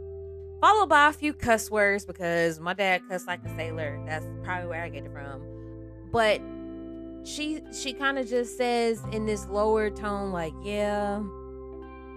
followed 0.61 0.89
by 0.89 1.09
a 1.09 1.13
few 1.13 1.33
cuss 1.33 1.71
words 1.71 2.05
because 2.05 2.61
my 2.61 2.75
dad 2.75 3.03
cussed 3.09 3.27
like 3.27 3.45
a 3.45 3.57
sailor. 3.57 4.03
That's 4.07 4.27
probably 4.43 4.69
where 4.69 4.83
I 4.83 4.89
get 4.89 5.05
it 5.05 5.13
from. 5.13 5.43
But 6.11 6.41
she 7.25 7.61
she 7.73 7.93
kind 7.93 8.19
of 8.19 8.29
just 8.29 8.57
says 8.57 9.03
in 9.13 9.27
this 9.27 9.47
lower 9.49 9.91
tone, 9.91 10.33
like, 10.33 10.55
yeah. 10.63 11.23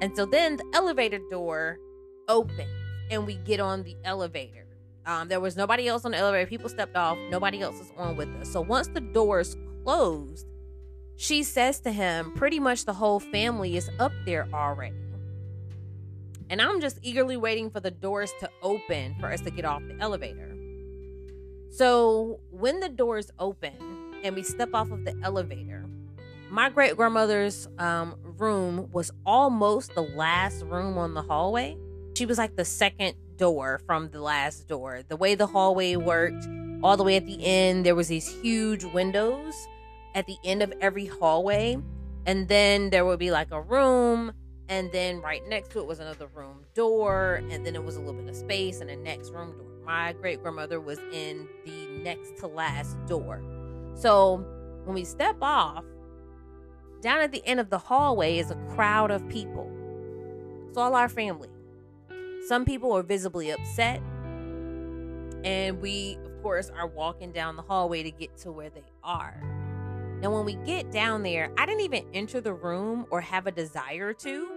And 0.02 0.16
so 0.16 0.26
then 0.26 0.58
the 0.58 0.66
elevator 0.74 1.20
door 1.30 1.80
opens 2.28 2.70
and 3.10 3.26
we 3.26 3.36
get 3.36 3.60
on 3.60 3.84
the 3.84 3.96
elevator. 4.04 4.66
Um, 5.06 5.28
there 5.28 5.40
was 5.40 5.58
nobody 5.58 5.88
else 5.88 6.06
on 6.06 6.12
the 6.12 6.18
elevator. 6.18 6.48
People 6.48 6.70
stepped 6.70 6.96
off. 6.96 7.18
Nobody 7.30 7.62
else 7.62 7.80
was 7.80 7.92
on 7.98 8.16
with 8.16 8.30
us. 8.36 8.52
So 8.52 8.62
once 8.62 8.88
the 8.88 9.02
doors 9.02 9.58
closed, 9.84 10.46
she 11.16 11.44
says 11.44 11.80
to 11.82 11.92
him, 11.92 12.32
pretty 12.36 12.60
much 12.60 12.86
the 12.86 12.94
whole 12.94 13.20
family 13.20 13.76
is 13.76 13.90
up 14.00 14.12
there 14.26 14.48
already. 14.54 14.96
And 16.50 16.62
I'm 16.62 16.82
just 16.82 17.00
eagerly 17.02 17.38
waiting 17.38 17.70
for 17.70 17.80
the 17.80 17.92
doors 17.92 18.32
to 18.40 18.50
open 18.62 19.16
for 19.20 19.32
us 19.32 19.42
to 19.42 19.52
get 19.52 19.66
off 19.66 19.82
the 19.88 19.98
elevator. 20.00 20.56
So 21.72 22.40
when 22.52 22.80
the 22.80 22.90
doors 22.90 23.32
open 23.38 23.74
and 24.24 24.36
we 24.36 24.44
step 24.44 24.70
off 24.74 24.92
of 24.92 25.06
the 25.06 25.16
elevator, 25.24 25.86
my 26.50 26.70
great 26.70 26.96
grandmother's 26.96 27.68
um, 27.78 28.16
room 28.38 28.90
was 28.92 29.12
almost 29.26 29.94
the 29.94 30.02
last 30.02 30.64
room 30.64 30.98
on 30.98 31.14
the 31.14 31.22
hallway. 31.22 31.78
She 32.20 32.26
was 32.26 32.38
like 32.38 32.58
the 32.58 32.66
second 32.66 33.16
door 33.38 33.80
from 33.86 34.10
the 34.10 34.20
last 34.22 34.68
door. 34.68 35.04
The 35.08 35.16
way 35.16 35.36
the 35.36 35.48
hallway 35.48 35.96
worked, 35.96 36.50
all 36.84 36.98
the 36.98 37.04
way 37.06 37.16
at 37.16 37.26
the 37.26 37.46
end, 37.46 37.86
there 37.86 37.96
was 37.96 38.10
these 38.10 38.28
huge 38.42 38.84
windows 38.84 39.54
at 40.16 40.28
the 40.28 40.36
end 40.44 40.62
of 40.62 40.74
every 40.82 41.06
hallway. 41.06 41.78
And 42.26 42.50
then 42.50 42.90
there 42.90 43.06
would 43.06 43.20
be 43.20 43.32
like 43.32 43.52
a 43.52 43.62
room, 43.62 44.34
and 44.68 44.92
then 44.92 45.22
right 45.22 45.42
next 45.48 45.72
to 45.72 45.80
it 45.80 45.88
was 45.88 46.02
another 46.02 46.28
room 46.28 46.66
door, 46.74 47.36
and 47.50 47.66
then 47.66 47.74
it 47.74 47.86
was 47.86 47.96
a 47.96 48.02
little 48.02 48.20
bit 48.20 48.30
of 48.30 48.36
space 48.36 48.82
and 48.82 48.90
a 48.90 48.98
next 48.98 49.32
room 49.32 49.58
door. 49.58 49.70
My 49.86 50.12
great 50.12 50.42
grandmother 50.42 50.82
was 50.82 51.00
in 51.14 51.48
the 51.66 51.88
next 52.04 52.38
to 52.40 52.48
last 52.48 52.98
door. 53.08 53.42
So 53.96 54.46
when 54.84 54.94
we 54.94 55.06
step 55.06 55.38
off, 55.42 55.86
down 57.00 57.22
at 57.22 57.32
the 57.32 57.46
end 57.46 57.62
of 57.62 57.70
the 57.70 57.78
hallway 57.78 58.40
is 58.40 58.52
a 58.52 58.56
crowd 58.76 59.10
of 59.10 59.26
people. 59.30 59.72
It's 60.68 60.78
all 60.78 60.96
our 60.96 61.08
family. 61.08 61.48
Some 62.50 62.66
people 62.66 62.92
are 62.94 63.04
visibly 63.04 63.52
upset. 63.52 64.02
And 65.44 65.80
we, 65.80 66.18
of 66.26 66.42
course, 66.42 66.72
are 66.72 66.88
walking 66.88 67.32
down 67.32 67.56
the 67.56 67.62
hallway 67.62 68.02
to 68.02 68.10
get 68.10 68.36
to 68.38 68.52
where 68.52 68.72
they 68.72 68.86
are. 69.04 69.40
Now, 70.20 70.34
when 70.34 70.46
we 70.46 70.56
get 70.66 70.92
down 70.92 71.22
there, 71.22 71.52
I 71.60 71.68
didn't 71.68 71.82
even 71.82 72.06
enter 72.12 72.42
the 72.42 72.56
room 72.56 73.06
or 73.12 73.22
have 73.22 73.46
a 73.46 73.52
desire 73.52 74.14
to. 74.14 74.48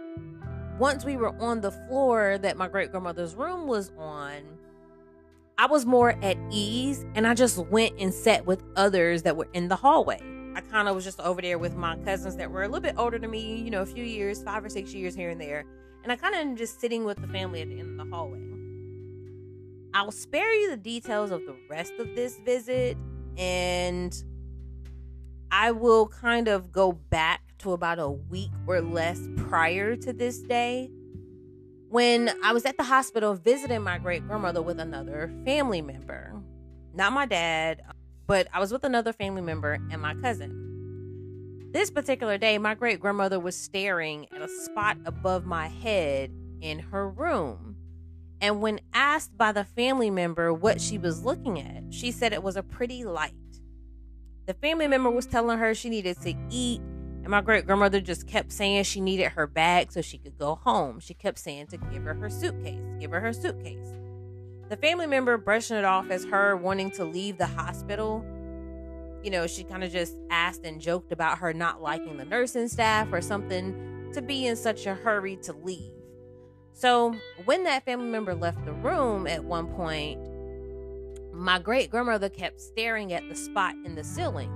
Once 0.79 1.05
we 1.05 1.19
were 1.19 1.39
on 1.39 1.61
the 1.61 1.71
floor 1.71 2.39
that 2.39 2.57
my 2.57 2.67
great 2.67 2.93
grandmother's 2.93 3.35
room 3.35 3.67
was 3.67 3.93
on, 3.99 4.41
I 5.59 5.67
was 5.67 5.85
more 5.85 6.13
at 6.25 6.39
ease 6.51 7.05
and 7.15 7.27
I 7.27 7.35
just 7.35 7.59
went 7.59 8.01
and 8.01 8.15
sat 8.15 8.47
with 8.47 8.63
others 8.75 9.21
that 9.25 9.37
were 9.37 9.49
in 9.53 9.69
the 9.69 9.77
hallway. 9.77 10.19
I 10.55 10.63
kind 10.63 10.89
of 10.89 10.95
was 10.95 11.05
just 11.05 11.21
over 11.21 11.43
there 11.43 11.59
with 11.59 11.77
my 11.77 11.97
cousins 11.97 12.37
that 12.37 12.51
were 12.51 12.63
a 12.63 12.69
little 12.69 12.81
bit 12.81 12.95
older 12.97 13.19
than 13.19 13.31
me, 13.31 13.57
you 13.57 13.71
know, 13.71 13.83
a 13.83 13.87
few 13.87 14.03
years, 14.03 14.43
five 14.43 14.65
or 14.65 14.71
six 14.71 14.95
years 14.95 15.15
here 15.15 15.29
and 15.29 15.39
there. 15.39 15.67
And 16.02 16.11
I 16.11 16.16
kind 16.16 16.35
of 16.35 16.40
am 16.40 16.56
just 16.56 16.80
sitting 16.80 17.04
with 17.04 17.21
the 17.21 17.28
family 17.28 17.62
at 17.62 17.68
the 17.68 17.78
end 17.78 18.00
of 18.00 18.06
the 18.06 18.14
hallway. 18.14 18.40
I'll 19.94 20.11
spare 20.11 20.52
you 20.54 20.71
the 20.71 20.76
details 20.76 21.30
of 21.30 21.44
the 21.47 21.54
rest 21.68 21.92
of 21.99 22.14
this 22.16 22.38
visit 22.44 22.97
and 23.37 24.23
I 25.50 25.71
will 25.71 26.09
kind 26.09 26.49
of 26.49 26.73
go 26.73 26.92
back 26.92 27.42
to 27.59 27.73
about 27.73 27.99
a 27.99 28.09
week 28.09 28.50
or 28.66 28.80
less 28.80 29.21
prior 29.37 29.97
to 29.97 30.12
this 30.12 30.38
day 30.38 30.90
when 31.90 32.30
I 32.42 32.54
was 32.54 32.64
at 32.64 32.78
the 32.78 32.85
hospital 32.85 33.35
visiting 33.35 33.82
my 33.82 33.99
great 33.99 34.26
grandmother 34.26 34.62
with 34.62 34.80
another 34.80 35.30
family 35.44 35.82
member. 35.82 36.32
Not 36.94 37.12
my 37.12 37.26
dad, 37.26 37.82
but 38.26 38.49
I 38.52 38.61
was 38.61 38.73
with 38.73 38.85
another 38.85 39.12
family 39.12 39.42
member 39.42 39.78
and 39.90 40.00
my 40.00 40.14
cousin. 40.14 40.72
This 41.73 41.91
particular 41.91 42.37
day, 42.37 42.59
my 42.59 42.75
great 42.75 43.00
grandmother 43.00 43.41
was 43.41 43.57
staring 43.57 44.26
at 44.31 44.43
a 44.43 44.49
spot 44.49 44.99
above 45.07 45.47
my 45.47 45.69
head 45.69 46.31
in 46.61 46.79
her 46.79 47.09
room. 47.09 47.76
And 48.43 48.61
when 48.61 48.79
asked 48.93 49.38
by 49.38 49.52
the 49.52 49.64
family 49.64 50.11
member 50.11 50.52
what 50.52 50.83
she 50.83 50.99
was 50.99 51.25
looking 51.25 51.59
at, 51.59 51.85
she 51.95 52.11
said 52.11 52.35
it 52.35 52.43
was 52.43 52.57
a 52.57 52.62
pretty 52.62 53.05
light. 53.05 53.33
The 54.45 54.52
family 54.52 54.87
member 54.87 55.11
was 55.11 55.25
telling 55.25 55.57
her 55.59 55.75
she 55.75 55.88
needed 55.88 56.21
to 56.21 56.35
eat, 56.50 56.83
and 57.23 57.29
my 57.29 57.41
great 57.41 57.64
grandmother 57.64 58.02
just 58.02 58.26
kept 58.26 58.52
saying 58.52 58.85
she 58.85 59.00
needed 59.00 59.29
her 59.29 59.47
bag 59.47 59.93
so 59.93 60.02
she 60.02 60.19
could 60.19 60.37
go 60.37 60.57
home. 60.57 61.00
She 61.00 61.14
kept 61.14 61.38
saying 61.38 61.69
to 61.69 61.79
give 61.79 62.02
her 62.02 62.12
her 62.12 62.29
suitcase, 62.29 62.85
give 63.00 63.12
her 63.12 63.21
her 63.21 63.33
suitcase. 63.33 63.95
The 64.69 64.76
family 64.76 65.07
member 65.07 65.38
brushing 65.38 65.79
it 65.79 65.87
off 65.87 66.11
as 66.11 66.26
her 66.26 66.55
wanting 66.55 66.91
to 66.93 67.05
leave 67.05 67.38
the 67.38 67.47
hospital. 67.47 68.26
You 69.23 69.31
know, 69.31 69.47
she 69.47 69.64
kind 69.64 69.85
of 69.85 69.93
just 69.93 70.17
asked 70.31 70.64
and 70.64 70.81
joked 70.81 71.12
about 71.12 71.38
her 71.38 71.52
not 71.52 71.81
liking 71.81 72.17
the 72.17 72.25
nursing 72.25 72.69
staff 72.69 73.12
or 73.12 73.21
something 73.21 74.11
to 74.12 74.23
be 74.23 74.47
in 74.47 74.57
such 74.57 74.87
a 74.87 74.95
hurry 74.95 75.37
to 75.43 75.52
leave. 75.52 75.93
So, 76.73 77.14
when 77.45 77.64
that 77.64 77.85
family 77.85 78.09
member 78.09 78.35
left 78.35 78.64
the 78.64 78.73
room 78.73 79.26
at 79.26 79.45
one 79.45 79.69
point, 79.75 80.21
my 81.33 81.59
great 81.59 81.91
grandmother 81.91 82.29
kept 82.29 82.61
staring 82.61 83.12
at 83.12 83.29
the 83.29 83.35
spot 83.35 83.75
in 83.85 83.95
the 83.95 84.05
ceiling. 84.05 84.50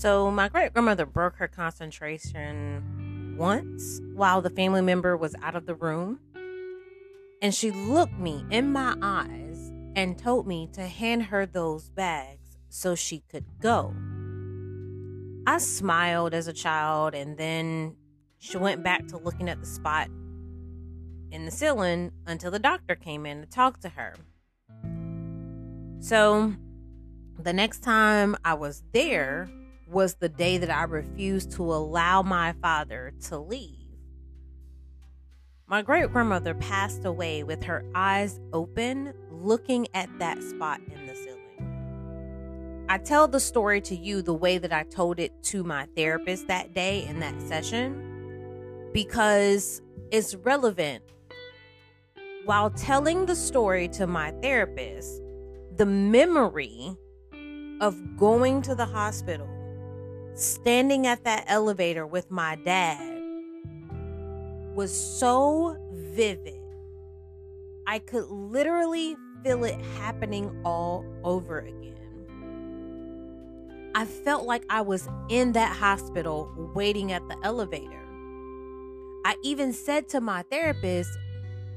So, 0.00 0.30
my 0.30 0.48
great 0.48 0.72
grandmother 0.72 1.04
broke 1.04 1.36
her 1.36 1.46
concentration 1.46 3.34
once 3.36 4.00
while 4.14 4.40
the 4.40 4.48
family 4.48 4.80
member 4.80 5.14
was 5.14 5.34
out 5.42 5.54
of 5.54 5.66
the 5.66 5.74
room. 5.74 6.20
And 7.42 7.54
she 7.54 7.70
looked 7.70 8.18
me 8.18 8.46
in 8.48 8.72
my 8.72 8.96
eyes 9.02 9.70
and 9.94 10.16
told 10.16 10.46
me 10.46 10.70
to 10.72 10.86
hand 10.86 11.24
her 11.24 11.44
those 11.44 11.90
bags 11.90 12.56
so 12.70 12.94
she 12.94 13.24
could 13.30 13.44
go. 13.60 13.94
I 15.46 15.58
smiled 15.58 16.32
as 16.32 16.48
a 16.48 16.54
child, 16.54 17.14
and 17.14 17.36
then 17.36 17.94
she 18.38 18.56
went 18.56 18.82
back 18.82 19.06
to 19.08 19.18
looking 19.18 19.50
at 19.50 19.60
the 19.60 19.66
spot 19.66 20.08
in 21.30 21.44
the 21.44 21.50
ceiling 21.50 22.10
until 22.26 22.50
the 22.50 22.58
doctor 22.58 22.94
came 22.94 23.26
in 23.26 23.42
to 23.42 23.46
talk 23.46 23.80
to 23.80 23.90
her. 23.90 24.14
So, 25.98 26.54
the 27.38 27.52
next 27.52 27.80
time 27.80 28.34
I 28.42 28.54
was 28.54 28.82
there 28.92 29.50
was 29.90 30.14
the 30.14 30.28
day 30.28 30.58
that 30.58 30.70
I 30.70 30.84
refused 30.84 31.52
to 31.52 31.64
allow 31.64 32.22
my 32.22 32.52
father 32.62 33.12
to 33.28 33.38
leave. 33.38 33.76
My 35.66 35.82
great 35.82 36.10
grandmother 36.12 36.54
passed 36.54 37.04
away 37.04 37.44
with 37.44 37.62
her 37.64 37.84
eyes 37.94 38.40
open, 38.52 39.14
looking 39.30 39.86
at 39.94 40.08
that 40.18 40.42
spot 40.42 40.80
in 40.92 41.06
the 41.06 41.14
ceiling. 41.14 42.86
I 42.88 42.98
tell 42.98 43.28
the 43.28 43.38
story 43.38 43.80
to 43.82 43.94
you 43.94 44.20
the 44.20 44.34
way 44.34 44.58
that 44.58 44.72
I 44.72 44.82
told 44.82 45.20
it 45.20 45.42
to 45.44 45.62
my 45.62 45.86
therapist 45.96 46.48
that 46.48 46.74
day 46.74 47.04
in 47.06 47.20
that 47.20 47.40
session 47.42 48.90
because 48.92 49.80
it's 50.10 50.34
relevant. 50.34 51.04
While 52.44 52.70
telling 52.70 53.26
the 53.26 53.36
story 53.36 53.86
to 53.90 54.08
my 54.08 54.32
therapist, 54.42 55.22
the 55.76 55.86
memory 55.86 56.96
of 57.80 58.16
going 58.16 58.60
to 58.62 58.74
the 58.74 58.86
hospital, 58.86 59.48
standing 60.34 61.06
at 61.06 61.24
that 61.24 61.44
elevator 61.46 62.06
with 62.06 62.30
my 62.30 62.56
dad, 62.56 63.20
was 64.74 64.92
so 64.92 65.76
vivid. 65.92 66.60
I 67.86 67.98
could 67.98 68.28
literally 68.28 69.16
feel 69.42 69.64
it 69.64 69.80
happening 69.98 70.60
all 70.64 71.04
over 71.24 71.58
again. 71.58 71.94
I 73.94 74.04
felt 74.04 74.46
like 74.46 74.64
I 74.70 74.82
was 74.82 75.08
in 75.28 75.52
that 75.52 75.76
hospital 75.76 76.52
waiting 76.74 77.10
at 77.12 77.26
the 77.28 77.36
elevator. 77.42 78.00
I 79.24 79.36
even 79.42 79.72
said 79.72 80.08
to 80.10 80.20
my 80.20 80.42
therapist, 80.42 81.10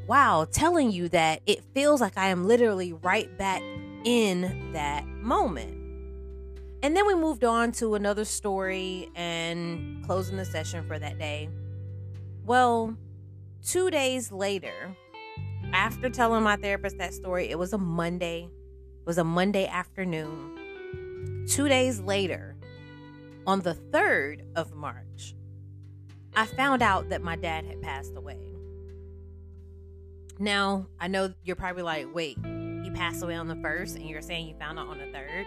Wow, 0.07 0.45
telling 0.51 0.91
you 0.91 1.09
that 1.09 1.41
it 1.45 1.63
feels 1.73 2.01
like 2.01 2.17
I 2.17 2.27
am 2.27 2.45
literally 2.45 2.93
right 2.93 3.35
back 3.37 3.61
in 4.03 4.71
that 4.73 5.07
moment. 5.07 5.82
And 6.83 6.97
then 6.97 7.07
we 7.07 7.15
moved 7.15 7.45
on 7.45 7.71
to 7.73 7.95
another 7.95 8.25
story 8.25 9.09
and 9.15 10.05
closing 10.05 10.35
the 10.35 10.43
session 10.43 10.85
for 10.85 10.99
that 10.99 11.17
day. 11.17 11.47
Well, 12.45 12.97
two 13.65 13.89
days 13.89 14.33
later, 14.33 14.93
after 15.71 16.09
telling 16.09 16.43
my 16.43 16.57
therapist 16.57 16.97
that 16.97 17.13
story, 17.13 17.49
it 17.49 17.57
was 17.57 17.71
a 17.71 17.77
Monday. 17.77 18.49
It 18.99 19.05
was 19.05 19.17
a 19.17 19.23
Monday 19.23 19.65
afternoon. 19.65 21.45
Two 21.47 21.69
days 21.69 22.01
later, 22.01 22.57
on 23.47 23.61
the 23.61 23.75
3rd 23.75 24.41
of 24.57 24.73
March, 24.73 25.35
I 26.35 26.45
found 26.45 26.81
out 26.81 27.07
that 27.09 27.21
my 27.21 27.37
dad 27.37 27.63
had 27.63 27.81
passed 27.81 28.17
away. 28.17 28.39
Now, 30.37 30.87
I 30.99 31.07
know 31.07 31.33
you're 31.43 31.55
probably 31.55 31.83
like, 31.83 32.13
wait, 32.13 32.37
he 32.83 32.91
passed 32.93 33.23
away 33.23 33.35
on 33.35 33.47
the 33.47 33.55
first, 33.55 33.95
and 33.95 34.05
you're 34.05 34.21
saying 34.21 34.49
you 34.49 34.55
found 34.59 34.77
out 34.79 34.87
on 34.87 34.97
the 34.97 35.05
third. 35.13 35.45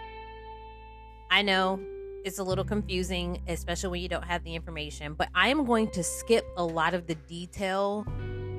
I 1.29 1.41
know 1.41 1.79
it's 2.23 2.39
a 2.39 2.43
little 2.43 2.63
confusing, 2.63 3.41
especially 3.47 3.89
when 3.89 4.01
you 4.01 4.09
don't 4.09 4.25
have 4.25 4.43
the 4.43 4.55
information, 4.55 5.13
but 5.13 5.29
I 5.33 5.49
am 5.49 5.65
going 5.65 5.89
to 5.91 6.03
skip 6.03 6.45
a 6.57 6.63
lot 6.63 6.93
of 6.93 7.07
the 7.07 7.15
detail 7.15 8.05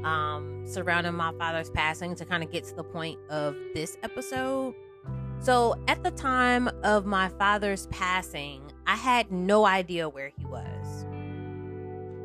um, 0.05 0.65
surrounding 0.67 1.15
my 1.15 1.33
father's 1.39 1.71
passing 1.71 2.15
to 2.17 2.25
kind 2.25 2.43
of 2.43 2.51
get 2.51 2.65
to 2.65 2.75
the 2.75 2.85
point 2.85 3.19
of 3.31 3.57
this 3.75 3.97
episode. 4.03 4.75
So, 5.41 5.77
at 5.87 6.03
the 6.03 6.11
time 6.11 6.69
of 6.83 7.07
my 7.07 7.29
father's 7.29 7.87
passing, 7.89 8.73
I 8.87 8.97
had 8.97 9.31
no 9.31 9.67
idea 9.67 10.09
where 10.09 10.33
he 10.37 10.45
was. 10.45 11.07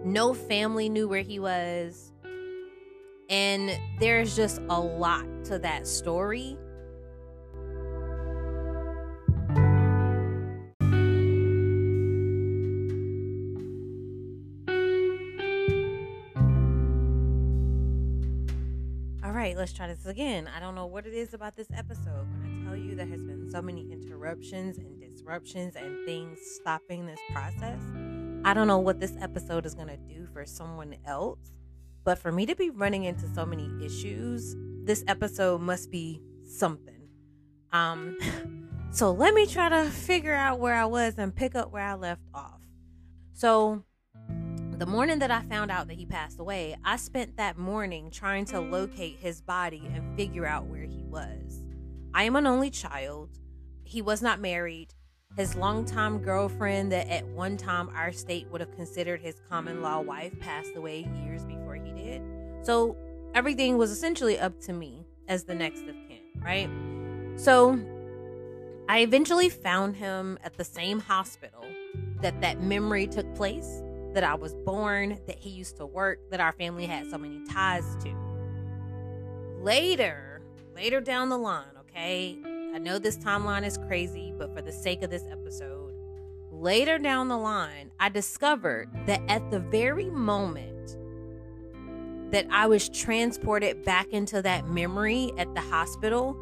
No 0.04 0.34
family 0.34 0.90
knew 0.90 1.08
where 1.08 1.22
he 1.22 1.40
was. 1.40 2.12
And 3.30 3.78
there's 4.00 4.36
just 4.36 4.62
a 4.70 4.80
lot 4.80 5.26
to 5.46 5.60
that 5.60 5.88
story. 5.88 6.58
Let's 19.64 19.72
try 19.72 19.88
this 19.88 20.06
again. 20.06 20.50
I 20.54 20.60
don't 20.60 20.76
know 20.76 20.88
what 20.88 21.08
it 21.08 21.14
is 21.14 21.34
about 21.34 21.56
this 21.56 21.70
episode. 21.74 22.28
When 22.34 22.44
I 22.44 22.68
tell 22.68 22.76
you 22.76 22.96
there 22.96 23.06
has 23.06 23.24
been 23.24 23.50
so 23.50 23.62
many 23.62 23.90
interruptions 23.94 24.78
and 24.78 25.00
disruptions 25.00 25.78
and 25.78 26.06
things 26.06 26.38
stopping 26.56 27.06
this 27.06 27.22
process, 27.32 27.80
I 28.44 28.54
don't 28.54 28.68
know 28.68 28.80
what 28.80 29.00
this 29.00 29.14
episode 29.22 29.66
is 29.66 29.74
going 29.74 29.88
to 29.88 29.96
do 29.96 30.28
for 30.34 30.46
someone 30.46 30.98
else. 31.06 31.40
But 32.04 32.20
for 32.20 32.30
me 32.30 32.46
to 32.46 32.58
be 32.58 32.72
running 32.72 33.06
into 33.06 33.26
so 33.34 33.46
many 33.46 33.70
issues, 33.82 34.54
this 34.84 35.02
episode 35.08 35.62
must 35.62 35.90
be 35.90 36.22
something. 36.44 37.08
Um 37.72 38.18
so 38.92 39.14
let 39.14 39.34
me 39.34 39.46
try 39.46 39.70
to 39.70 39.90
figure 39.90 40.36
out 40.36 40.60
where 40.60 40.76
I 40.76 40.84
was 40.84 41.18
and 41.18 41.34
pick 41.34 41.56
up 41.56 41.72
where 41.72 41.86
I 41.86 41.94
left 41.94 42.24
off. 42.34 42.60
So 43.32 43.86
the 44.84 44.92
morning 44.92 45.20
that 45.20 45.32
I 45.32 45.42
found 45.44 45.72
out 45.72 45.88
that 45.88 45.94
he 45.94 46.06
passed 46.06 46.42
away, 46.42 46.76
I 46.84 46.98
spent 46.98 47.38
that 47.38 47.58
morning 47.58 48.12
trying 48.12 48.44
to 48.48 48.60
locate 48.60 49.16
his 49.18 49.40
body 49.40 49.90
and 49.94 50.18
figure 50.18 50.46
out 50.46 50.66
where 50.66 50.84
he 50.84 51.06
was. 51.06 51.64
I 52.14 52.24
am 52.24 52.36
an 52.36 52.46
only 52.46 52.70
child. 52.70 53.30
He 53.86 54.02
was 54.02 54.22
not 54.22 54.42
married. 54.42 54.94
His 55.38 55.56
longtime 55.56 56.18
girlfriend, 56.18 56.92
that 56.92 57.08
at 57.08 57.26
one 57.28 57.56
time 57.56 57.92
our 57.96 58.12
state 58.12 58.50
would 58.52 58.60
have 58.60 58.76
considered 58.76 59.22
his 59.22 59.40
common 59.50 59.82
law 59.82 60.02
wife, 60.02 60.38
passed 60.42 60.76
away 60.76 61.10
years 61.24 61.46
before 61.46 61.76
he 61.76 61.94
did. 61.94 62.22
So 62.64 62.98
everything 63.34 63.78
was 63.78 63.90
essentially 63.90 64.38
up 64.38 64.60
to 64.64 64.74
me 64.74 65.06
as 65.30 65.46
the 65.46 65.56
next 65.56 65.84
of 65.84 65.96
kin, 66.10 66.20
right? 66.42 66.70
So 67.40 67.80
I 68.90 69.00
eventually 69.00 69.48
found 69.48 69.96
him 69.96 70.38
at 70.44 70.58
the 70.58 70.66
same 70.66 71.00
hospital 71.00 71.64
that 72.20 72.42
that 72.42 72.62
memory 72.62 73.08
took 73.08 73.34
place, 73.36 73.82
that 74.14 74.24
I 74.24 74.36
was 74.36 74.54
born, 74.54 75.20
that 75.28 75.38
he 75.38 75.50
used 75.50 75.78
to 75.78 75.86
work, 75.86 76.20
that 76.30 76.40
our 76.40 76.54
family 76.54 76.86
had 76.86 77.10
so 77.10 77.18
many 77.18 77.42
ties 77.46 77.96
to. 78.04 78.16
Later, 79.62 80.42
later 80.76 81.02
down 81.02 81.30
the 81.30 81.38
line, 81.38 81.66
okay, 81.80 82.38
I 82.74 82.80
know 82.80 83.00
this 83.00 83.18
timeline 83.18 83.66
is 83.66 83.78
crazy, 83.78 84.34
but 84.38 84.54
for 84.56 84.62
the 84.62 84.72
sake 84.72 85.04
of 85.04 85.10
this 85.10 85.24
episode, 85.32 85.94
later 86.52 86.98
down 86.98 87.28
the 87.28 87.38
line, 87.38 87.92
I 88.00 88.10
discovered 88.10 88.90
that 89.06 89.22
at 89.28 89.52
the 89.52 89.60
very 89.60 90.10
moment 90.10 90.98
that 92.32 92.48
I 92.50 92.66
was 92.66 92.90
transported 92.90 93.86
back 93.86 94.12
into 94.12 94.42
that 94.42 94.68
memory 94.68 95.32
at 95.38 95.54
the 95.54 95.62
hospital, 95.62 96.34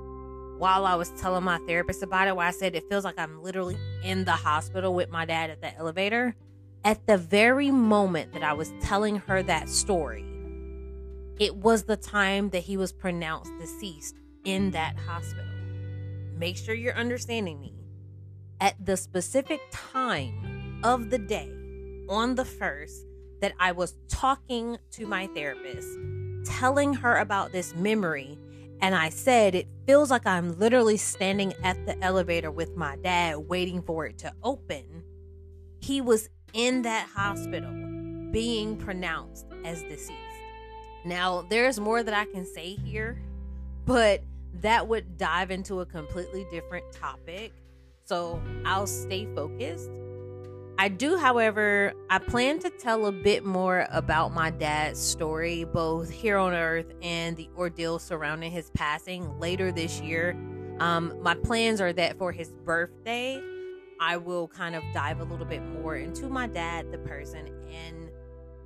while 0.58 0.86
I 0.86 0.96
was 0.96 1.10
telling 1.20 1.44
my 1.44 1.58
therapist 1.68 2.04
about 2.04 2.28
it, 2.28 2.36
where 2.36 2.48
I 2.48 2.52
said 2.52 2.76
it 2.76 2.88
feels 2.88 3.04
like 3.04 3.20
I'm 3.20 3.42
literally 3.42 3.78
in 4.04 4.26
the 4.26 4.32
hospital 4.32 4.94
with 4.94 5.10
my 5.10 5.26
dad 5.26 5.50
at 5.50 5.60
the 5.60 5.76
elevator. 5.76 6.36
At 6.84 7.06
the 7.06 7.18
very 7.18 7.72
moment 7.72 8.34
that 8.34 8.44
I 8.44 8.54
was 8.54 8.74
telling 8.82 9.18
her 9.18 9.44
that 9.44 9.70
story, 9.70 10.26
it 11.40 11.56
was 11.56 11.84
the 11.84 11.98
time 11.98 12.50
that 12.50 12.64
he 12.64 12.78
was 12.78 12.92
pronounced 12.92 13.52
deceased 13.60 14.16
in 14.44 14.72
that 14.72 14.98
hospital 14.98 15.52
make 16.42 16.58
sure 16.58 16.74
you're 16.74 16.96
understanding 16.96 17.62
me. 17.62 17.72
At 18.60 18.84
the 18.84 18.98
specific 18.98 19.62
time 19.72 20.82
of 20.84 21.12
the 21.12 21.20
day 21.20 21.52
on 22.10 22.34
the 22.34 22.44
first 22.44 23.06
that 23.42 23.54
I 23.60 23.72
was 23.74 23.96
talking 24.08 24.80
to 24.94 25.06
my 25.06 25.28
therapist, 25.28 25.88
telling 26.44 26.96
her 26.96 27.18
about 27.18 27.52
this 27.52 27.76
memory, 27.76 28.40
and 28.82 28.96
I 28.96 29.10
said, 29.10 29.54
It 29.54 29.68
feels 29.86 30.10
like 30.10 30.26
I'm 30.26 30.58
literally 30.58 30.98
standing 30.98 31.54
at 31.64 31.86
the 31.86 32.04
elevator 32.04 32.50
with 32.50 32.76
my 32.76 32.96
dad 32.98 33.38
waiting 33.48 33.84
for 33.84 34.08
it 34.08 34.18
to 34.20 34.34
open. 34.42 35.04
He 35.80 36.02
was 36.02 36.28
in 36.54 36.82
that 36.84 37.08
hospital 37.14 37.72
being 38.32 38.78
pronounced 38.78 39.46
as 39.66 39.84
deceased. 39.84 40.14
Now, 41.04 41.46
there's 41.50 41.80
more 41.80 42.04
that 42.04 42.14
I 42.14 42.26
can 42.26 42.46
say 42.46 42.76
here, 42.76 43.22
but 43.86 44.22
that 44.62 44.88
would 44.88 45.18
dive 45.18 45.52
into 45.52 45.82
a 45.82 45.86
completely 45.86 46.46
different 46.52 46.92
topic. 46.92 47.54
So 48.06 48.42
I'll 48.66 48.88
stay 48.88 49.28
focused. 49.34 49.90
I 50.78 50.88
do, 50.88 51.18
however, 51.18 51.94
I 52.10 52.18
plan 52.18 52.60
to 52.60 52.70
tell 52.70 53.06
a 53.06 53.12
bit 53.12 53.46
more 53.46 53.88
about 53.92 54.34
my 54.34 54.50
dad's 54.50 55.00
story, 55.00 55.64
both 55.64 56.10
here 56.10 56.38
on 56.38 56.54
earth 56.54 56.92
and 57.02 57.38
the 57.38 57.50
ordeal 57.56 58.00
surrounding 58.00 58.52
his 58.52 58.72
passing 58.72 59.40
later 59.40 59.72
this 59.72 60.02
year. 60.02 60.36
Um, 60.80 61.16
my 61.22 61.36
plans 61.36 61.82
are 61.82 61.94
that 61.94 62.18
for 62.18 62.32
his 62.32 62.50
birthday, 62.66 63.40
I 64.02 64.18
will 64.18 64.48
kind 64.48 64.76
of 64.76 64.84
dive 64.94 65.20
a 65.20 65.24
little 65.24 65.46
bit 65.46 65.64
more 65.64 65.96
into 65.96 66.28
my 66.28 66.48
dad, 66.48 66.92
the 66.92 66.98
person, 66.98 67.48
and 67.72 68.10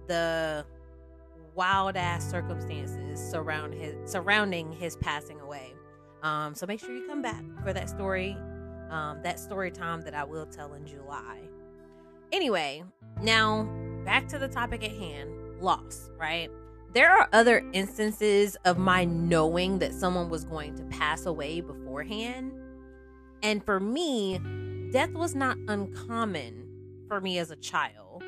the 0.08 0.66
wild 1.54 1.98
ass 1.98 2.30
circumstances 2.30 3.20
surround 3.20 3.74
his 3.74 3.96
surrounding 4.10 4.72
his 4.72 4.96
passing 4.96 5.42
away. 5.42 5.74
Um, 6.24 6.56
so 6.56 6.66
make 6.66 6.80
sure 6.80 6.96
you 6.96 7.06
come 7.06 7.22
back 7.22 7.44
for 7.64 7.74
that 7.74 7.90
story, 7.90 8.38
um, 8.90 9.20
that 9.24 9.38
story 9.38 9.72
time 9.72 10.02
that 10.02 10.14
I 10.14 10.24
will 10.24 10.46
tell 10.46 10.74
in 10.74 10.88
July. 10.88 11.42
Anyway, 12.32 12.84
now 13.22 13.70
back 14.06 14.30
to 14.30 14.40
the 14.40 14.48
topic 14.48 14.86
at 14.86 14.92
hand 14.92 15.30
loss, 15.60 16.10
right? 16.18 16.50
There 16.94 17.12
are 17.12 17.28
other 17.34 17.62
instances 17.74 18.56
of 18.64 18.78
my 18.78 19.04
knowing 19.04 19.80
that 19.80 19.94
someone 19.94 20.30
was 20.30 20.46
going 20.46 20.76
to 20.76 20.84
pass 20.84 21.26
away 21.26 21.60
beforehand. 21.60 22.54
And 23.44 23.64
for 23.64 23.82
me, 23.82 24.40
death 24.92 25.12
was 25.12 25.36
not 25.36 25.58
uncommon 25.68 26.68
for 27.08 27.22
me 27.22 27.38
as 27.38 27.52
a 27.52 27.56
child. 27.56 28.24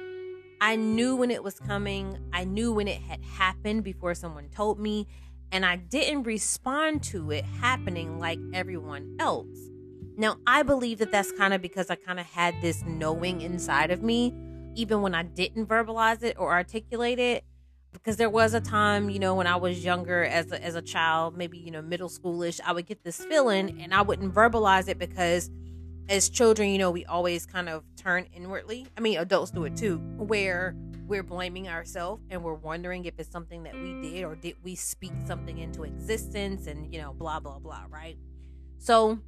I 0.59 0.75
knew 0.75 1.15
when 1.15 1.31
it 1.31 1.43
was 1.43 1.59
coming. 1.59 2.17
I 2.33 2.43
knew 2.43 2.73
when 2.73 2.87
it 2.87 3.01
had 3.01 3.23
happened 3.23 3.83
before 3.83 4.15
someone 4.15 4.49
told 4.49 4.79
me, 4.79 5.07
and 5.51 5.65
I 5.65 5.75
didn't 5.75 6.23
respond 6.23 7.03
to 7.03 7.31
it 7.31 7.45
happening 7.45 8.19
like 8.19 8.39
everyone 8.53 9.17
else. 9.19 9.57
Now, 10.17 10.37
I 10.47 10.63
believe 10.63 10.97
that 10.97 11.11
that's 11.11 11.31
kind 11.31 11.53
of 11.53 11.61
because 11.61 11.91
I 11.91 11.95
kind 11.95 12.19
of 12.19 12.25
had 12.25 12.55
this 12.61 12.83
knowing 12.85 13.41
inside 13.41 13.91
of 13.91 14.01
me, 14.01 14.33
even 14.75 15.01
when 15.01 15.13
I 15.13 15.23
didn't 15.23 15.67
verbalize 15.67 16.23
it 16.23 16.37
or 16.39 16.51
articulate 16.51 17.19
it. 17.19 17.43
Because 17.93 18.17
there 18.17 18.29
was 18.29 18.53
a 18.53 18.61
time, 18.61 19.09
you 19.09 19.19
know, 19.19 19.35
when 19.35 19.47
I 19.47 19.55
was 19.55 19.83
younger 19.83 20.23
as 20.23 20.51
a, 20.51 20.63
as 20.63 20.75
a 20.75 20.81
child, 20.81 21.37
maybe, 21.37 21.57
you 21.57 21.71
know, 21.71 21.81
middle 21.81 22.09
schoolish, 22.09 22.59
I 22.65 22.73
would 22.73 22.85
get 22.85 23.03
this 23.03 23.23
feeling 23.25 23.81
and 23.81 23.93
I 23.93 24.01
wouldn't 24.01 24.33
verbalize 24.33 24.87
it 24.87 24.99
because 24.99 25.49
as 26.09 26.29
children, 26.29 26.69
you 26.69 26.77
know, 26.77 26.91
we 26.91 27.05
always 27.05 27.45
kind 27.45 27.69
of 27.69 27.83
turn 27.95 28.27
inwardly. 28.33 28.87
I 28.97 29.01
mean, 29.01 29.17
adults 29.17 29.51
do 29.51 29.65
it 29.65 29.75
too, 29.75 29.97
where 30.17 30.75
we're 31.07 31.23
blaming 31.23 31.67
ourselves 31.67 32.23
and 32.29 32.43
we're 32.43 32.53
wondering 32.53 33.05
if 33.05 33.13
it's 33.17 33.31
something 33.31 33.63
that 33.63 33.73
we 33.73 34.01
did 34.01 34.23
or 34.23 34.35
did 34.35 34.55
we 34.63 34.75
speak 34.75 35.13
something 35.25 35.57
into 35.57 35.83
existence 35.83 36.67
and, 36.67 36.93
you 36.93 37.01
know, 37.01 37.13
blah, 37.13 37.39
blah, 37.39 37.59
blah, 37.59 37.83
right? 37.89 38.17
So 38.77 39.19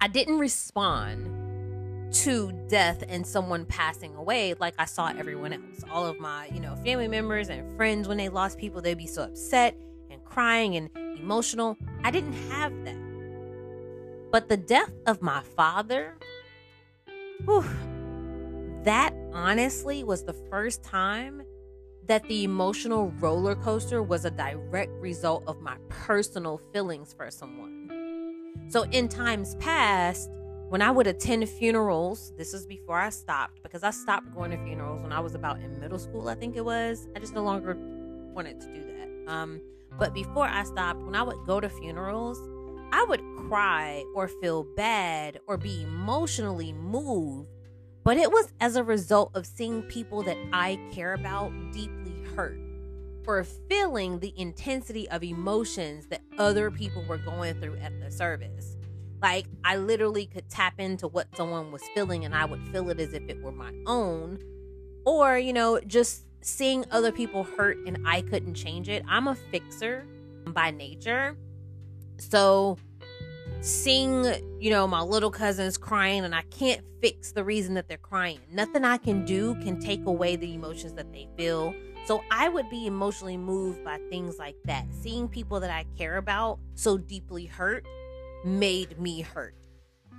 I 0.00 0.08
didn't 0.08 0.38
respond 0.38 2.14
to 2.14 2.52
death 2.68 3.04
and 3.06 3.26
someone 3.26 3.66
passing 3.66 4.14
away 4.14 4.54
like 4.54 4.74
I 4.78 4.86
saw 4.86 5.08
everyone 5.08 5.52
else. 5.52 5.84
All 5.90 6.06
of 6.06 6.18
my, 6.18 6.46
you 6.46 6.60
know, 6.60 6.74
family 6.76 7.08
members 7.08 7.50
and 7.50 7.76
friends, 7.76 8.08
when 8.08 8.16
they 8.16 8.30
lost 8.30 8.58
people, 8.58 8.80
they'd 8.80 8.96
be 8.96 9.06
so 9.06 9.24
upset 9.24 9.76
and 10.10 10.24
crying 10.24 10.76
and 10.76 10.88
emotional. 11.18 11.76
I 12.04 12.10
didn't 12.10 12.32
have 12.50 12.72
that. 12.84 13.07
But 14.30 14.48
the 14.48 14.56
death 14.56 14.92
of 15.06 15.22
my 15.22 15.42
father, 15.42 16.16
whew, 17.44 17.64
that 18.84 19.14
honestly 19.32 20.04
was 20.04 20.24
the 20.24 20.34
first 20.50 20.82
time 20.82 21.42
that 22.06 22.26
the 22.28 22.44
emotional 22.44 23.10
roller 23.20 23.54
coaster 23.54 24.02
was 24.02 24.24
a 24.24 24.30
direct 24.30 24.92
result 25.00 25.44
of 25.46 25.60
my 25.60 25.76
personal 25.88 26.58
feelings 26.72 27.14
for 27.14 27.30
someone. 27.30 27.90
So, 28.68 28.82
in 28.84 29.08
times 29.08 29.54
past, 29.56 30.30
when 30.68 30.82
I 30.82 30.90
would 30.90 31.06
attend 31.06 31.48
funerals, 31.48 32.32
this 32.36 32.52
is 32.52 32.66
before 32.66 32.98
I 32.98 33.08
stopped 33.08 33.62
because 33.62 33.82
I 33.82 33.90
stopped 33.90 34.34
going 34.34 34.50
to 34.50 34.58
funerals 34.58 35.02
when 35.02 35.12
I 35.12 35.20
was 35.20 35.34
about 35.34 35.60
in 35.60 35.78
middle 35.80 35.98
school, 35.98 36.28
I 36.28 36.34
think 36.34 36.56
it 36.56 36.64
was. 36.64 37.08
I 37.16 37.18
just 37.18 37.34
no 37.34 37.42
longer 37.42 37.76
wanted 38.34 38.60
to 38.60 38.66
do 38.66 38.84
that. 38.84 39.32
Um, 39.32 39.62
but 39.98 40.12
before 40.12 40.46
I 40.46 40.64
stopped, 40.64 41.00
when 41.00 41.14
I 41.14 41.22
would 41.22 41.46
go 41.46 41.60
to 41.60 41.68
funerals, 41.70 42.38
I 42.92 43.04
would 43.08 43.22
cry 43.48 44.04
or 44.14 44.28
feel 44.28 44.64
bad 44.76 45.40
or 45.46 45.56
be 45.56 45.82
emotionally 45.82 46.72
moved. 46.72 47.48
But 48.04 48.16
it 48.16 48.30
was 48.32 48.52
as 48.60 48.76
a 48.76 48.82
result 48.82 49.32
of 49.34 49.46
seeing 49.46 49.82
people 49.82 50.22
that 50.22 50.38
I 50.52 50.78
care 50.92 51.14
about 51.14 51.52
deeply 51.72 52.24
hurt 52.34 52.58
or 53.26 53.44
feeling 53.44 54.18
the 54.18 54.32
intensity 54.38 55.08
of 55.10 55.22
emotions 55.22 56.06
that 56.06 56.22
other 56.38 56.70
people 56.70 57.04
were 57.06 57.18
going 57.18 57.60
through 57.60 57.76
at 57.76 58.00
the 58.00 58.10
service. 58.10 58.76
Like, 59.20 59.46
I 59.64 59.76
literally 59.76 60.24
could 60.24 60.48
tap 60.48 60.80
into 60.80 61.08
what 61.08 61.36
someone 61.36 61.70
was 61.70 61.82
feeling 61.94 62.24
and 62.24 62.34
I 62.34 62.46
would 62.46 62.66
feel 62.68 62.88
it 62.88 62.98
as 62.98 63.12
if 63.12 63.28
it 63.28 63.42
were 63.42 63.52
my 63.52 63.72
own. 63.86 64.38
Or, 65.04 65.36
you 65.36 65.52
know, 65.52 65.78
just 65.86 66.24
seeing 66.40 66.86
other 66.90 67.12
people 67.12 67.44
hurt 67.44 67.76
and 67.86 67.98
I 68.06 68.22
couldn't 68.22 68.54
change 68.54 68.88
it. 68.88 69.02
I'm 69.06 69.28
a 69.28 69.34
fixer 69.34 70.06
by 70.46 70.70
nature. 70.70 71.36
So, 72.18 72.76
seeing, 73.60 74.24
you 74.60 74.70
know, 74.70 74.86
my 74.86 75.00
little 75.00 75.30
cousins 75.30 75.76
crying 75.76 76.24
and 76.24 76.34
I 76.34 76.42
can't 76.42 76.82
fix 77.00 77.32
the 77.32 77.44
reason 77.44 77.74
that 77.74 77.88
they're 77.88 77.96
crying. 77.96 78.40
Nothing 78.52 78.84
I 78.84 78.98
can 78.98 79.24
do 79.24 79.54
can 79.56 79.80
take 79.80 80.04
away 80.06 80.36
the 80.36 80.54
emotions 80.54 80.94
that 80.94 81.12
they 81.12 81.28
feel. 81.36 81.74
So 82.06 82.22
I 82.30 82.48
would 82.48 82.70
be 82.70 82.86
emotionally 82.86 83.36
moved 83.36 83.84
by 83.84 83.98
things 84.10 84.38
like 84.38 84.56
that. 84.64 84.86
Seeing 85.02 85.28
people 85.28 85.60
that 85.60 85.70
I 85.70 85.84
care 85.96 86.16
about 86.16 86.58
so 86.74 86.96
deeply 86.96 87.46
hurt 87.46 87.86
made 88.44 88.98
me 88.98 89.20
hurt. 89.20 89.54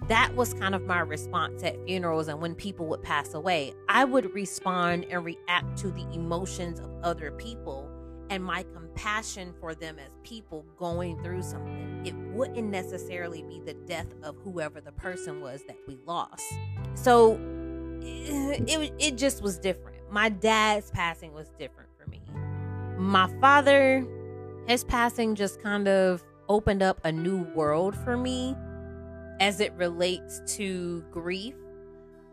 That 0.08 0.34
was 0.36 0.54
kind 0.54 0.76
of 0.76 0.86
my 0.86 1.00
response 1.00 1.64
at 1.64 1.84
funerals 1.86 2.28
and 2.28 2.42
when 2.42 2.56
people 2.56 2.86
would 2.88 3.04
pass 3.04 3.34
away. 3.34 3.74
I 3.90 4.06
would 4.06 4.34
respond 4.34 5.06
and 5.10 5.26
react 5.26 5.78
to 5.80 5.92
the 5.92 6.08
emotions 6.14 6.80
of 6.80 6.90
other 7.04 7.32
people 7.32 7.89
and 8.30 8.44
my 8.44 8.64
compassion 8.74 9.54
for 9.60 9.74
them 9.74 9.98
as 10.00 10.12
people 10.24 10.66
going 10.78 11.22
through 11.24 11.42
something. 11.42 12.02
It 12.06 12.16
wouldn't 12.34 12.70
necessarily 12.70 13.44
be 13.44 13.60
the 13.66 13.74
death 13.74 14.08
of 14.24 14.36
whoever 14.44 14.80
the 14.80 14.92
person 14.92 15.42
was 15.42 15.64
that 15.68 15.78
we 15.88 15.98
lost. 16.06 16.44
So 16.94 17.40
it, 18.02 18.94
it, 19.00 19.18
just 19.18 19.42
was 19.42 19.58
different. 19.58 19.98
My 20.12 20.30
dad's 20.30 20.92
passing 20.92 21.34
was 21.34 21.50
different 21.58 21.90
for 21.98 22.10
me. 22.10 22.22
My 22.98 23.30
father, 23.42 24.06
his 24.68 24.84
passing 24.84 25.36
just 25.36 25.62
kind 25.62 25.88
of 25.88 26.24
opened 26.48 26.82
up 26.84 27.00
a 27.04 27.12
new 27.12 27.44
world 27.56 27.96
for 27.96 28.18
me 28.18 28.56
as 29.40 29.60
it 29.60 29.74
relates 29.74 30.42
to 30.58 31.04
grief. 31.12 31.56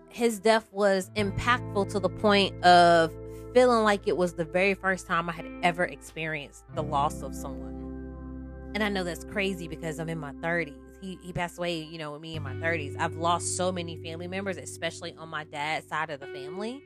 His 0.09 0.41
death 0.41 0.69
was 0.73 1.11
impactful 1.17 1.91
to 1.91 2.01
the 2.01 2.09
point 2.09 2.63
of 2.65 3.13
feeling 3.57 3.85
like 3.85 4.07
it 4.07 4.15
was 4.15 4.35
the 4.35 4.45
very 4.45 4.75
first 4.75 5.07
time 5.07 5.31
I 5.31 5.33
had 5.33 5.47
ever 5.63 5.85
experienced 5.85 6.65
the 6.75 6.83
loss 6.83 7.23
of 7.23 7.35
someone. 7.35 8.71
And 8.75 8.85
I 8.85 8.91
know 8.91 9.03
that's 9.03 9.25
crazy 9.25 9.67
because 9.67 9.99
I'm 9.99 10.11
in 10.11 10.19
my 10.19 10.33
30s. 10.33 10.75
He, 11.01 11.19
he 11.23 11.33
passed 11.33 11.57
away, 11.57 11.81
you 11.81 11.97
know, 11.97 12.13
with 12.13 12.21
me 12.21 12.37
in 12.37 12.43
my 12.43 12.53
30s. 12.53 12.97
I've 12.99 13.15
lost 13.15 13.57
so 13.57 13.73
many 13.73 13.97
family 13.97 14.27
members, 14.27 14.59
especially 14.59 15.15
on 15.17 15.31
my 15.31 15.45
dad's 15.45 15.89
side 15.89 16.11
of 16.11 16.21
the 16.21 16.27
family, 16.27 16.85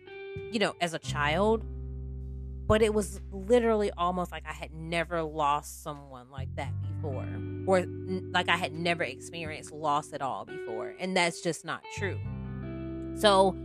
you 0.52 0.60
know, 0.60 0.76
as 0.80 0.94
a 0.94 1.00
child 1.00 1.64
but 2.68 2.82
it 2.82 2.94
was 2.94 3.20
literally 3.32 3.90
almost 3.98 4.30
like 4.30 4.44
I 4.48 4.52
had 4.52 4.72
never 4.72 5.24
lost 5.24 5.82
someone 5.82 6.30
like 6.30 6.54
that 6.54 6.72
before, 6.82 7.26
or 7.66 7.84
like 8.30 8.48
I 8.48 8.56
had 8.56 8.72
never 8.72 9.02
experienced 9.02 9.72
loss 9.72 10.12
at 10.12 10.22
all 10.22 10.44
before. 10.44 10.94
And 11.00 11.16
that's 11.16 11.40
just 11.40 11.64
not 11.64 11.82
true. 11.96 12.20
So, 13.16 13.56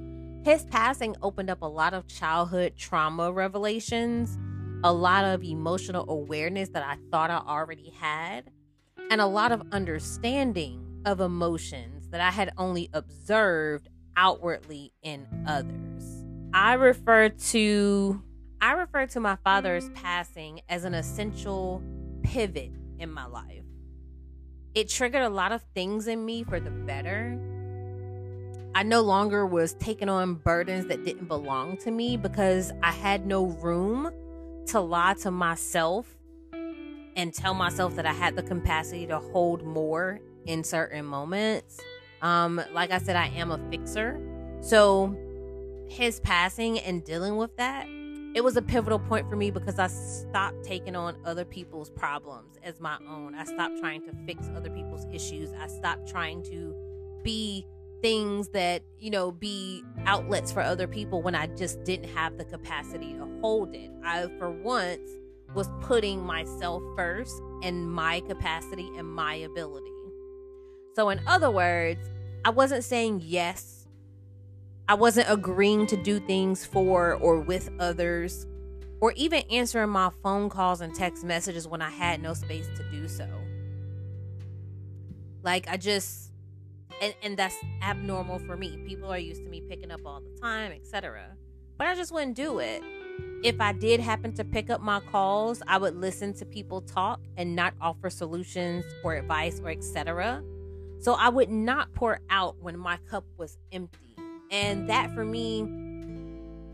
his 0.45 0.63
passing 0.65 1.15
opened 1.23 1.49
up 1.49 1.63
a 1.63 1.65
lot 1.65 1.95
of 1.95 2.07
childhood 2.07 2.73
trauma 2.77 3.31
revelations, 3.31 4.37
a 4.83 4.93
lot 4.93 5.25
of 5.25 5.43
emotional 5.43 6.05
awareness 6.07 6.69
that 6.69 6.83
I 6.83 6.97
thought 7.09 7.31
I 7.31 7.37
already 7.37 7.89
had, 7.99 8.51
and 9.09 9.19
a 9.19 9.25
lot 9.25 9.51
of 9.51 9.63
understanding 9.71 11.01
of 11.03 11.19
emotions 11.19 12.09
that 12.09 12.21
I 12.21 12.29
had 12.29 12.53
only 12.59 12.91
observed 12.93 13.89
outwardly 14.15 14.93
in 15.01 15.25
others. 15.47 16.23
I 16.53 16.73
refer 16.73 17.29
to 17.29 18.21
I 18.61 18.73
refer 18.73 19.07
to 19.07 19.19
my 19.19 19.37
father's 19.43 19.89
passing 19.95 20.61
as 20.69 20.83
an 20.83 20.93
essential 20.93 21.81
pivot 22.21 22.71
in 22.99 23.11
my 23.11 23.25
life. 23.25 23.63
It 24.75 24.89
triggered 24.89 25.23
a 25.23 25.29
lot 25.29 25.51
of 25.51 25.63
things 25.73 26.05
in 26.07 26.23
me 26.23 26.43
for 26.43 26.59
the 26.59 26.69
better. 26.69 27.39
I 28.75 28.83
no 28.83 29.01
longer 29.01 29.45
was 29.45 29.73
taking 29.75 30.09
on 30.09 30.35
burdens 30.35 30.87
that 30.87 31.05
didn't 31.05 31.29
belong 31.29 31.77
to 31.77 31.91
me 31.91 32.17
because 32.17 32.73
I 32.83 32.91
had 32.91 33.25
no 33.25 33.45
room 33.45 34.11
to 34.67 34.81
lie 34.81 35.13
to 35.21 35.31
myself 35.31 36.17
and 37.15 37.33
tell 37.33 37.53
myself 37.53 37.95
that 37.95 38.05
I 38.05 38.11
had 38.11 38.35
the 38.35 38.43
capacity 38.43 39.07
to 39.07 39.19
hold 39.19 39.63
more 39.63 40.19
in 40.45 40.65
certain 40.65 41.05
moments. 41.05 41.79
Um, 42.21 42.61
like 42.73 42.91
I 42.91 42.97
said, 42.97 43.15
I 43.15 43.27
am 43.27 43.49
a 43.49 43.57
fixer. 43.71 44.19
So 44.59 45.15
his 45.87 46.19
passing 46.19 46.77
and 46.79 47.01
dealing 47.01 47.37
with 47.37 47.55
that 47.55 47.87
it 48.35 48.43
was 48.43 48.57
a 48.57 48.61
pivotal 48.61 48.99
point 48.99 49.29
for 49.29 49.37
me 49.37 49.49
because 49.49 49.79
I 49.79 49.87
stopped 49.87 50.65
taking 50.65 50.93
on 50.93 51.15
other 51.23 51.45
people's 51.45 51.89
problems 51.89 52.57
as 52.61 52.81
my 52.81 52.97
own. 53.09 53.33
I 53.33 53.45
stopped 53.45 53.79
trying 53.79 54.01
to 54.01 54.11
fix 54.25 54.49
other 54.53 54.69
people's 54.69 55.05
issues. 55.13 55.53
I 55.53 55.67
stopped 55.67 56.09
trying 56.09 56.43
to 56.43 56.75
be 57.23 57.65
things 58.05 58.49
that, 58.49 58.83
you 58.99 59.09
know, 59.09 59.31
be 59.31 59.83
outlets 60.05 60.51
for 60.51 60.61
other 60.61 60.87
people 60.87 61.21
when 61.23 61.33
I 61.33 61.47
just 61.47 61.83
didn't 61.83 62.09
have 62.09 62.37
the 62.37 62.45
capacity 62.45 63.13
to 63.13 63.27
hold 63.41 63.73
it. 63.73 63.89
I, 64.03 64.27
for 64.37 64.51
once, 64.51 65.09
was 65.55 65.69
putting 65.81 66.23
myself 66.23 66.83
first 66.95 67.41
and 67.63 67.89
my 67.89 68.19
capacity 68.21 68.89
and 68.97 69.07
my 69.07 69.35
ability. 69.35 69.91
So, 70.95 71.09
in 71.09 71.19
other 71.25 71.49
words, 71.49 72.07
I 72.43 72.51
wasn't 72.51 72.83
saying 72.83 73.21
yes 73.23 73.85
I 74.87 74.93
wasn't 74.93 75.29
agreeing 75.29 75.87
to 75.87 75.97
do 75.97 76.19
things 76.19 76.63
for 76.63 77.15
or 77.15 77.39
with 77.39 77.71
others, 77.79 78.45
or 79.01 79.13
even 79.13 79.41
answering 79.49 79.89
my 79.89 80.11
phone 80.21 80.47
calls 80.49 80.81
and 80.81 80.93
text 80.93 81.23
messages 81.23 81.67
when 81.67 81.81
I 81.81 81.89
had 81.89 82.21
no 82.21 82.35
space 82.35 82.67
to 82.77 82.91
do 82.91 83.07
so. 83.07 83.27
Like, 85.41 85.67
I 85.67 85.77
just, 85.77 86.24
and, 87.01 87.13
and 87.21 87.37
that's 87.37 87.55
abnormal 87.81 88.39
for 88.39 88.57
me. 88.57 88.77
People 88.85 89.11
are 89.11 89.19
used 89.19 89.43
to 89.43 89.49
me 89.49 89.61
picking 89.61 89.91
up 89.91 90.01
all 90.05 90.21
the 90.21 90.39
time, 90.39 90.71
etc. 90.71 91.35
But 91.77 91.87
I 91.87 91.95
just 91.95 92.11
wouldn't 92.11 92.35
do 92.35 92.59
it. 92.59 92.81
If 93.43 93.59
I 93.61 93.73
did 93.73 93.99
happen 93.99 94.33
to 94.33 94.43
pick 94.43 94.69
up 94.69 94.81
my 94.81 94.99
calls, 94.99 95.61
I 95.67 95.77
would 95.77 95.95
listen 95.95 96.33
to 96.35 96.45
people 96.45 96.81
talk 96.81 97.19
and 97.37 97.55
not 97.55 97.73
offer 97.79 98.09
solutions 98.09 98.85
or 99.03 99.15
advice 99.15 99.59
or 99.63 99.69
etc. 99.69 100.43
So 100.99 101.13
I 101.13 101.29
would 101.29 101.49
not 101.49 101.93
pour 101.93 102.19
out 102.29 102.55
when 102.59 102.77
my 102.79 102.97
cup 103.09 103.25
was 103.37 103.57
empty 103.71 104.15
and 104.51 104.89
that 104.89 105.13
for 105.13 105.25
me 105.25 105.63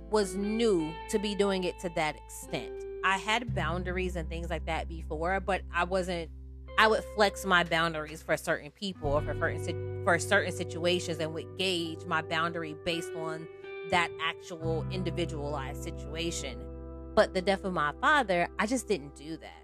was 0.09 0.35
new 0.35 0.91
to 1.09 1.19
be 1.19 1.35
doing 1.35 1.63
it 1.63 1.79
to 1.79 1.89
that 1.95 2.15
extent. 2.15 2.71
I 3.03 3.17
had 3.17 3.55
boundaries 3.55 4.15
and 4.15 4.29
things 4.29 4.49
like 4.49 4.65
that 4.65 4.87
before, 4.87 5.39
but 5.39 5.61
I 5.73 5.85
wasn't 5.85 6.29
I 6.77 6.87
would 6.87 7.03
flex 7.15 7.45
my 7.45 7.63
boundaries 7.63 8.21
for 8.21 8.35
certain 8.37 8.71
people 8.71 9.11
or 9.11 9.21
for 9.21 9.33
certain 9.33 9.90
for 10.03 10.17
certain 10.19 10.51
situations 10.51 11.19
and 11.19 11.33
would 11.33 11.57
gauge 11.57 12.05
my 12.05 12.21
boundary 12.21 12.75
based 12.85 13.11
on 13.15 13.47
that 13.89 14.09
actual 14.21 14.85
individualized 14.91 15.83
situation. 15.83 16.57
But 17.15 17.33
the 17.33 17.41
death 17.41 17.65
of 17.65 17.73
my 17.73 17.93
father, 17.99 18.47
I 18.57 18.65
just 18.65 18.87
didn't 18.87 19.15
do 19.15 19.37
that. 19.37 19.61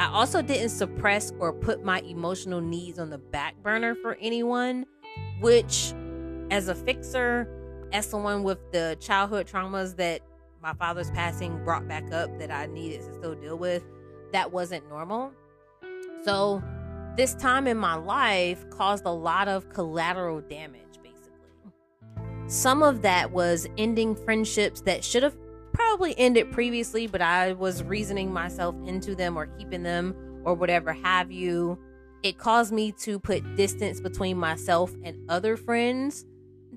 I 0.00 0.06
also 0.06 0.42
didn't 0.42 0.70
suppress 0.70 1.32
or 1.38 1.52
put 1.52 1.84
my 1.84 2.00
emotional 2.00 2.60
needs 2.60 2.98
on 2.98 3.10
the 3.10 3.18
back 3.18 3.54
burner 3.62 3.94
for 3.94 4.16
anyone, 4.20 4.86
which 5.40 5.94
as 6.50 6.68
a 6.68 6.74
fixer, 6.74 7.48
as 7.92 8.06
someone 8.06 8.42
with 8.42 8.58
the 8.72 8.96
childhood 9.00 9.46
traumas 9.46 9.96
that 9.96 10.20
my 10.60 10.72
father's 10.74 11.10
passing 11.10 11.62
brought 11.64 11.86
back 11.86 12.10
up 12.12 12.38
that 12.38 12.50
I 12.50 12.66
needed 12.66 13.02
to 13.02 13.14
still 13.14 13.34
deal 13.34 13.56
with, 13.56 13.84
that 14.32 14.50
wasn't 14.52 14.88
normal. 14.88 15.30
So, 16.24 16.62
this 17.16 17.34
time 17.34 17.66
in 17.66 17.76
my 17.76 17.94
life 17.94 18.68
caused 18.70 19.04
a 19.04 19.10
lot 19.10 19.48
of 19.48 19.68
collateral 19.70 20.40
damage, 20.40 20.82
basically. 21.02 21.72
Some 22.46 22.82
of 22.82 23.02
that 23.02 23.30
was 23.30 23.66
ending 23.78 24.14
friendships 24.14 24.80
that 24.82 25.04
should 25.04 25.22
have 25.22 25.36
probably 25.72 26.18
ended 26.18 26.52
previously, 26.52 27.06
but 27.06 27.22
I 27.22 27.52
was 27.52 27.82
reasoning 27.82 28.32
myself 28.32 28.74
into 28.86 29.14
them 29.14 29.36
or 29.36 29.46
keeping 29.58 29.82
them 29.82 30.14
or 30.44 30.54
whatever 30.54 30.92
have 30.92 31.32
you. 31.32 31.78
It 32.22 32.38
caused 32.38 32.72
me 32.72 32.92
to 33.00 33.18
put 33.18 33.56
distance 33.56 34.00
between 34.00 34.36
myself 34.36 34.94
and 35.02 35.18
other 35.28 35.56
friends 35.56 36.24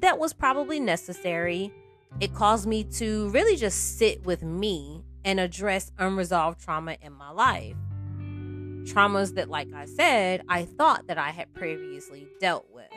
that 0.02 0.20
was 0.20 0.34
probably 0.34 0.80
necessary. 0.80 1.74
It 2.20 2.34
caused 2.34 2.68
me 2.68 2.84
to 2.96 3.30
really 3.30 3.56
just 3.56 3.98
sit 3.98 4.26
with 4.26 4.44
me 4.44 5.04
and 5.26 5.40
address 5.40 5.92
unresolved 5.98 6.62
trauma 6.62 6.98
in 7.02 7.14
my 7.14 7.32
life. 7.32 7.76
Traumas 8.88 9.36
that, 9.36 9.50
like 9.50 9.74
I 9.74 9.86
said, 9.86 10.44
I 10.48 10.64
thought 10.64 11.08
that 11.08 11.18
I 11.18 11.32
had 11.32 11.54
previously 11.54 12.28
dealt 12.40 12.68
with. 12.72 12.88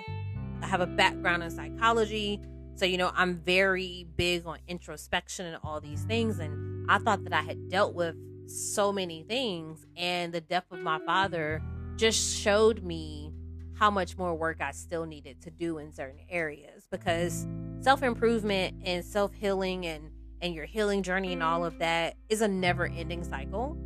I 0.63 0.67
have 0.67 0.81
a 0.81 0.87
background 0.87 1.43
in 1.43 1.51
psychology, 1.51 2.41
so 2.77 2.85
you 2.85 2.97
know, 2.97 3.11
I'm 3.15 3.39
very 3.39 4.07
big 4.17 4.47
on 4.47 4.59
introspection 4.69 5.47
and 5.47 5.59
all 5.65 5.81
these 5.81 6.05
things. 6.05 6.39
And 6.39 6.91
I 6.91 6.99
thought 6.99 7.25
that 7.25 7.33
I 7.33 7.43
had 7.43 7.69
dealt 7.69 7.95
with 7.95 8.17
so 8.47 8.93
many 8.93 9.25
things. 9.25 9.85
And 9.97 10.33
the 10.33 10.41
death 10.41 10.65
of 10.71 10.79
my 10.81 10.99
father 11.05 11.63
just 11.97 12.39
showed 12.39 12.83
me 12.83 13.33
how 13.75 13.91
much 13.91 14.17
more 14.17 14.35
work 14.35 14.61
I 14.61 14.73
still 14.73 15.07
needed 15.07 15.41
to 15.43 15.51
do 15.51 15.79
in 15.79 15.93
certain 15.93 16.21
areas 16.29 16.87
because 16.91 17.47
self 17.81 18.03
improvement 18.03 18.77
and 18.85 19.05
self 19.05 19.33
healing 19.33 19.87
and 19.87 20.11
and 20.43 20.55
your 20.55 20.67
healing 20.67 21.03
journey 21.03 21.33
and 21.33 21.43
all 21.43 21.65
of 21.65 21.79
that 21.79 22.17
is 22.29 22.41
a 22.41 22.49
never 22.49 22.87
ending 22.87 23.25
cycle. 23.25 23.77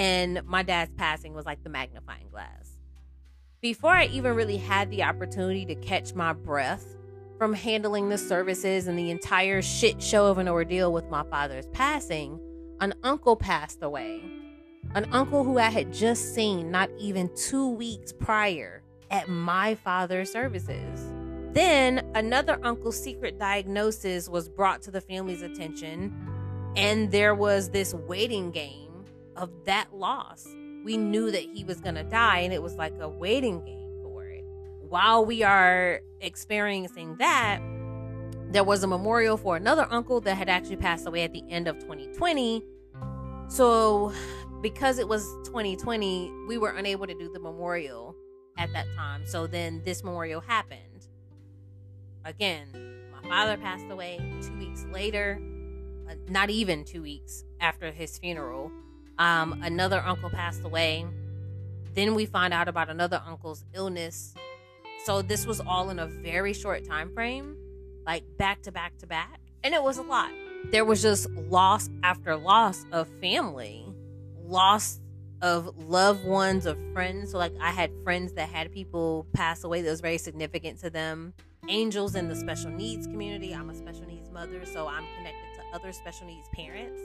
And 0.00 0.40
my 0.46 0.62
dad's 0.62 0.90
passing 0.96 1.34
was 1.34 1.44
like 1.44 1.62
the 1.62 1.68
magnifying 1.68 2.30
glass. 2.30 2.70
Before 3.60 3.90
I 3.90 4.06
even 4.06 4.34
really 4.34 4.56
had 4.56 4.90
the 4.90 5.02
opportunity 5.02 5.66
to 5.66 5.74
catch 5.74 6.14
my 6.14 6.32
breath 6.32 6.96
from 7.36 7.52
handling 7.52 8.08
the 8.08 8.16
services 8.16 8.86
and 8.86 8.98
the 8.98 9.10
entire 9.10 9.60
shit 9.60 10.02
show 10.02 10.28
of 10.28 10.38
an 10.38 10.48
ordeal 10.48 10.90
with 10.90 11.10
my 11.10 11.22
father's 11.24 11.66
passing, 11.74 12.40
an 12.80 12.94
uncle 13.02 13.36
passed 13.36 13.82
away. 13.82 14.22
An 14.94 15.06
uncle 15.12 15.44
who 15.44 15.58
I 15.58 15.68
had 15.68 15.92
just 15.92 16.34
seen 16.34 16.70
not 16.70 16.88
even 16.98 17.28
two 17.36 17.68
weeks 17.68 18.10
prior 18.10 18.82
at 19.10 19.28
my 19.28 19.74
father's 19.74 20.32
services. 20.32 21.12
Then 21.52 22.10
another 22.14 22.58
uncle's 22.62 22.98
secret 22.98 23.38
diagnosis 23.38 24.30
was 24.30 24.48
brought 24.48 24.80
to 24.82 24.90
the 24.90 25.02
family's 25.02 25.42
attention, 25.42 26.14
and 26.74 27.10
there 27.10 27.34
was 27.34 27.68
this 27.68 27.92
waiting 27.92 28.50
game 28.50 28.89
of 29.40 29.50
that 29.64 29.94
loss. 29.94 30.46
We 30.84 30.96
knew 30.96 31.30
that 31.30 31.42
he 31.42 31.64
was 31.64 31.80
going 31.80 31.96
to 31.96 32.04
die, 32.04 32.38
and 32.38 32.52
it 32.52 32.62
was 32.62 32.74
like 32.74 32.94
a 33.00 33.08
waiting 33.08 33.64
game 33.64 33.90
for 34.02 34.26
it. 34.26 34.44
While 34.88 35.24
we 35.24 35.42
are 35.42 36.00
experiencing 36.20 37.16
that, 37.18 37.60
there 38.50 38.64
was 38.64 38.82
a 38.82 38.86
memorial 38.86 39.36
for 39.36 39.56
another 39.56 39.86
uncle 39.90 40.20
that 40.22 40.36
had 40.36 40.48
actually 40.48 40.76
passed 40.76 41.06
away 41.06 41.22
at 41.22 41.32
the 41.32 41.44
end 41.50 41.68
of 41.68 41.78
2020. 41.80 42.64
So, 43.48 44.12
because 44.62 44.98
it 44.98 45.08
was 45.08 45.24
2020, 45.44 46.32
we 46.48 46.58
were 46.58 46.70
unable 46.70 47.06
to 47.06 47.14
do 47.14 47.30
the 47.32 47.40
memorial 47.40 48.14
at 48.58 48.72
that 48.72 48.86
time. 48.96 49.26
So 49.26 49.46
then 49.46 49.82
this 49.84 50.02
memorial 50.02 50.40
happened 50.40 50.90
again, 52.24 52.68
my 53.12 53.28
father 53.28 53.56
passed 53.56 53.86
away 53.90 54.18
two 54.42 54.56
weeks 54.58 54.84
later, 54.92 55.40
uh, 56.08 56.14
not 56.28 56.50
even 56.50 56.84
two 56.84 57.02
weeks 57.02 57.44
after 57.60 57.90
his 57.90 58.18
funeral. 58.18 58.70
Um, 59.20 59.60
another 59.62 60.00
uncle 60.00 60.30
passed 60.30 60.64
away. 60.64 61.04
Then 61.94 62.14
we 62.14 62.24
find 62.24 62.54
out 62.54 62.68
about 62.68 62.88
another 62.88 63.22
uncle's 63.26 63.66
illness. 63.74 64.34
So 65.04 65.20
this 65.20 65.46
was 65.46 65.60
all 65.60 65.90
in 65.90 65.98
a 65.98 66.06
very 66.06 66.54
short 66.54 66.86
time 66.86 67.12
frame, 67.12 67.54
like 68.06 68.24
back 68.38 68.62
to 68.62 68.72
back 68.72 68.96
to 68.98 69.06
back. 69.06 69.38
And 69.62 69.74
it 69.74 69.82
was 69.82 69.98
a 69.98 70.02
lot. 70.02 70.30
There 70.72 70.86
was 70.86 71.02
just 71.02 71.28
loss 71.30 71.90
after 72.02 72.34
loss 72.34 72.86
of 72.92 73.08
family, 73.20 73.84
loss 74.42 75.00
of 75.42 75.76
loved 75.76 76.24
ones, 76.24 76.64
of 76.64 76.78
friends. 76.94 77.32
So, 77.32 77.38
like, 77.38 77.52
I 77.60 77.72
had 77.72 77.90
friends 78.02 78.32
that 78.34 78.48
had 78.48 78.72
people 78.72 79.26
pass 79.34 79.64
away 79.64 79.82
that 79.82 79.90
was 79.90 80.00
very 80.00 80.18
significant 80.18 80.80
to 80.80 80.88
them 80.88 81.34
angels 81.68 82.14
in 82.14 82.28
the 82.28 82.36
special 82.36 82.70
needs 82.70 83.06
community. 83.06 83.54
I'm 83.54 83.68
a 83.68 83.74
special 83.74 84.06
needs 84.06 84.30
mother, 84.30 84.64
so 84.64 84.86
I'm 84.86 85.04
connected 85.18 85.54
to 85.56 85.76
other 85.76 85.92
special 85.92 86.26
needs 86.26 86.48
parents. 86.54 87.00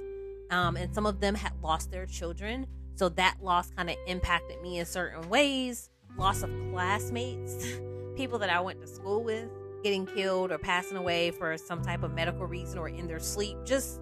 Um, 0.52 0.78
and 0.78 0.94
some 0.94 1.06
of 1.06 1.20
them 1.20 1.36
had 1.36 1.54
lost 1.62 1.92
their 1.92 2.06
children. 2.06 2.68
So 2.96 3.10
that 3.10 3.38
loss 3.42 3.72
kind 3.72 3.90
of 3.90 3.98
impacted 4.08 4.62
me 4.62 4.80
in 4.80 4.86
certain 4.86 5.30
ways. 5.30 5.90
Loss 6.18 6.44
of 6.44 6.50
classmates, 6.72 7.66
people 8.16 8.40
that 8.40 8.50
I 8.50 8.60
went 8.62 8.80
to 8.82 8.88
school 8.88 9.24
with, 9.24 9.50
getting 9.84 10.06
killed 10.06 10.52
or 10.52 10.58
passing 10.58 10.98
away 10.98 11.32
for 11.32 11.58
some 11.58 11.82
type 11.82 12.04
of 12.04 12.14
medical 12.14 12.46
reason 12.46 12.80
or 12.80 12.88
in 12.88 13.08
their 13.08 13.20
sleep. 13.20 13.58
Just 13.66 14.00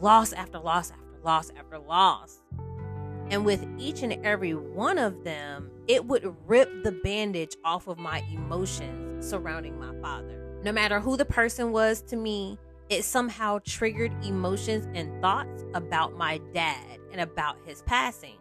loss 0.00 0.32
after 0.32 0.58
loss 0.58 0.90
after 0.90 1.20
loss 1.24 1.50
after 1.58 1.78
loss. 1.78 2.40
And 3.30 3.44
with 3.44 3.66
each 3.78 4.02
and 4.02 4.12
every 4.24 4.54
one 4.54 4.98
of 4.98 5.24
them, 5.24 5.70
it 5.86 6.04
would 6.06 6.34
rip 6.46 6.82
the 6.82 6.92
bandage 6.92 7.56
off 7.64 7.88
of 7.88 7.98
my 7.98 8.22
emotions 8.32 9.28
surrounding 9.28 9.78
my 9.78 9.92
father. 10.00 10.60
No 10.62 10.72
matter 10.72 10.98
who 10.98 11.16
the 11.16 11.24
person 11.24 11.72
was 11.72 12.00
to 12.02 12.16
me, 12.16 12.58
it 12.88 13.04
somehow 13.04 13.60
triggered 13.64 14.12
emotions 14.24 14.86
and 14.94 15.20
thoughts 15.20 15.64
about 15.74 16.16
my 16.16 16.38
dad 16.52 16.98
and 17.12 17.20
about 17.20 17.56
his 17.66 17.82
passing. 17.82 18.38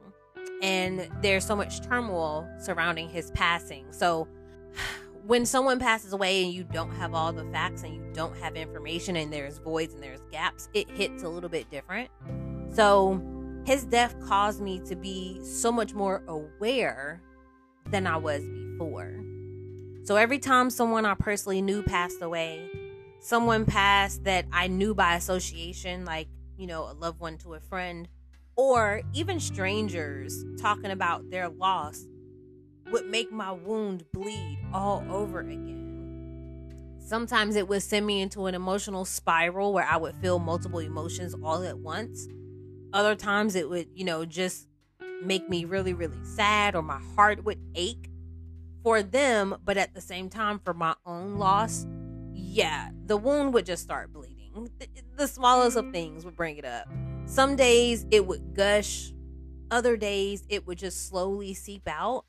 And 0.62 1.10
there's 1.22 1.46
so 1.46 1.56
much 1.56 1.82
turmoil 1.86 2.48
surrounding 2.60 3.10
his 3.10 3.32
passing. 3.32 3.86
So 3.92 4.28
when 5.26 5.46
someone 5.46 5.80
passes 5.80 6.14
away 6.14 6.44
and 6.44 6.54
you 6.54 6.64
don't 6.64 6.92
have 6.92 7.14
all 7.14 7.34
the 7.34 7.46
facts 7.52 7.84
and 7.84 7.94
you 7.94 8.04
don't 8.14 8.36
have 8.38 8.56
information 8.56 9.18
and 9.18 9.32
there's 9.32 9.58
voids 9.58 9.94
and 9.94 10.02
there's 10.02 10.22
gaps, 10.32 10.70
it 10.74 10.90
hits 10.90 11.24
a 11.24 11.30
little 11.30 11.50
bit 11.50 11.70
different. 11.70 12.10
So 12.74 13.22
his 13.66 13.84
death 13.84 14.16
caused 14.26 14.62
me 14.62 14.80
to 14.86 14.96
be 14.96 15.44
so 15.44 15.72
much 15.72 15.94
more 15.94 16.24
aware 16.28 17.22
than 17.90 18.08
I 18.08 18.18
was 18.18 18.44
before. 18.44 19.14
So 20.04 20.16
every 20.16 20.40
time 20.40 20.70
someone 20.70 21.06
I 21.06 21.16
personally 21.16 21.62
knew 21.62 21.84
passed 21.84 22.22
away, 22.22 22.70
someone 23.28 23.66
passed 23.66 24.24
that 24.24 24.46
I 24.54 24.68
knew 24.68 24.96
by 24.96 25.16
association, 25.16 26.06
like, 26.06 26.30
you 26.58 26.66
know, 26.66 26.90
a 26.90 26.94
loved 26.94 27.20
one 27.20 27.38
to 27.40 27.56
a 27.56 27.60
friend, 27.60 28.08
or 28.56 29.02
even 29.14 29.42
strangers 29.42 30.46
talking 30.58 30.92
about 30.92 31.30
their 31.30 31.50
loss 31.50 32.08
would 32.90 33.06
make 33.10 33.30
my 33.30 33.52
wound 33.52 34.06
bleed 34.14 34.58
all 34.74 35.04
over 35.12 35.42
again. 35.42 36.96
Sometimes 37.00 37.58
it 37.58 37.68
would 37.68 37.84
send 37.84 38.06
me 38.06 38.22
into 38.22 38.46
an 38.46 38.56
emotional 38.56 39.04
spiral 39.04 39.74
where 39.74 39.86
I 39.86 39.98
would 39.98 40.16
feel 40.22 40.40
multiple 40.40 40.80
emotions 40.80 41.36
all 41.44 41.64
at 41.64 41.80
once. 41.80 42.30
Other 42.94 43.16
times 43.16 43.56
it 43.56 43.70
would, 43.70 43.90
you 43.94 44.06
know, 44.06 44.24
just 44.24 44.70
make 45.22 45.50
me 45.50 45.66
really, 45.66 45.94
really 45.94 46.24
sad 46.24 46.76
or 46.76 46.82
my 46.82 47.02
heart 47.16 47.44
would 47.44 47.60
ache 47.76 48.10
for 48.84 49.04
them. 49.04 49.58
But 49.66 49.76
at 49.76 49.94
the 49.94 50.02
same 50.02 50.30
time, 50.30 50.60
for 50.60 50.74
my 50.74 50.96
own 51.06 51.38
loss, 51.38 51.86
yeah, 52.38 52.90
the 53.06 53.18
wound 53.18 53.54
would 53.54 53.66
just 53.66 53.84
start 53.84 54.14
bleeding. 54.14 54.70
The, 54.80 54.88
the 55.16 55.28
smallest 55.28 55.78
of 55.78 55.86
mm-hmm. 55.86 55.94
things 55.94 56.26
would 56.26 56.36
bring 56.36 56.58
it 56.58 56.66
up. 56.66 56.88
Some 57.26 57.56
days 57.56 58.06
it 58.12 58.26
would 58.26 58.54
gush, 58.54 59.14
other 59.70 59.98
days 59.98 60.46
it 60.50 60.66
would 60.66 60.78
just 60.78 61.08
slowly 61.08 61.54
seep 61.54 61.88
out, 61.88 62.26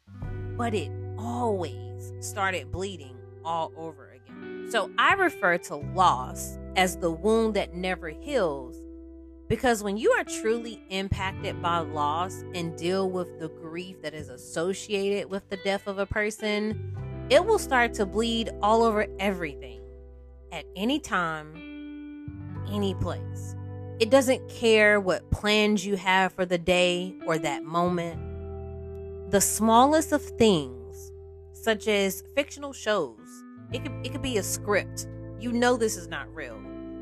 but 0.56 0.74
it 0.74 0.90
always 1.16 2.12
started 2.20 2.70
bleeding 2.70 3.16
all 3.44 3.72
over 3.76 4.10
again. 4.10 4.68
So 4.70 4.90
I 4.98 5.14
refer 5.14 5.58
to 5.58 5.76
loss 5.76 6.58
as 6.76 6.96
the 6.96 7.10
wound 7.10 7.54
that 7.54 7.74
never 7.74 8.08
heals 8.08 8.76
because 9.48 9.82
when 9.82 9.96
you 9.96 10.10
are 10.10 10.24
truly 10.24 10.82
impacted 10.90 11.62
by 11.62 11.78
loss 11.78 12.44
and 12.54 12.76
deal 12.76 13.10
with 13.10 13.40
the 13.40 13.48
grief 13.48 14.02
that 14.02 14.12
is 14.12 14.28
associated 14.28 15.30
with 15.30 15.48
the 15.48 15.56
death 15.58 15.86
of 15.86 15.98
a 15.98 16.04
person, 16.04 16.94
it 17.30 17.44
will 17.44 17.58
start 17.58 17.94
to 17.94 18.04
bleed 18.04 18.50
all 18.62 18.82
over 18.82 19.06
everything 19.18 19.77
at 20.52 20.64
any 20.76 20.98
time, 20.98 22.64
any 22.70 22.94
place. 22.94 23.54
It 24.00 24.10
doesn't 24.10 24.48
care 24.48 25.00
what 25.00 25.30
plans 25.30 25.84
you 25.84 25.96
have 25.96 26.32
for 26.32 26.46
the 26.46 26.58
day 26.58 27.14
or 27.26 27.38
that 27.38 27.64
moment. 27.64 28.20
The 29.30 29.40
smallest 29.40 30.12
of 30.12 30.22
things, 30.22 31.12
such 31.52 31.88
as 31.88 32.22
fictional 32.34 32.72
shows, 32.72 33.44
it 33.72 33.82
could, 33.82 33.92
it 34.04 34.12
could 34.12 34.22
be 34.22 34.38
a 34.38 34.42
script. 34.42 35.06
You 35.40 35.52
know 35.52 35.76
this 35.76 35.96
is 35.96 36.08
not 36.08 36.32
real 36.34 36.58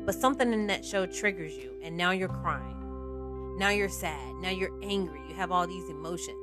but 0.07 0.15
something 0.15 0.53
in 0.53 0.67
that 0.67 0.85
show 0.85 1.05
triggers 1.05 1.57
you, 1.57 1.73
and 1.83 1.97
now 1.97 2.11
you're 2.11 2.29
crying. 2.29 3.57
Now 3.57 3.69
you're 3.69 3.89
sad. 3.89 4.35
Now 4.35 4.51
you're 4.51 4.71
angry. 4.81 5.19
You 5.27 5.35
have 5.35 5.51
all 5.51 5.67
these 5.67 5.89
emotions. 5.89 6.37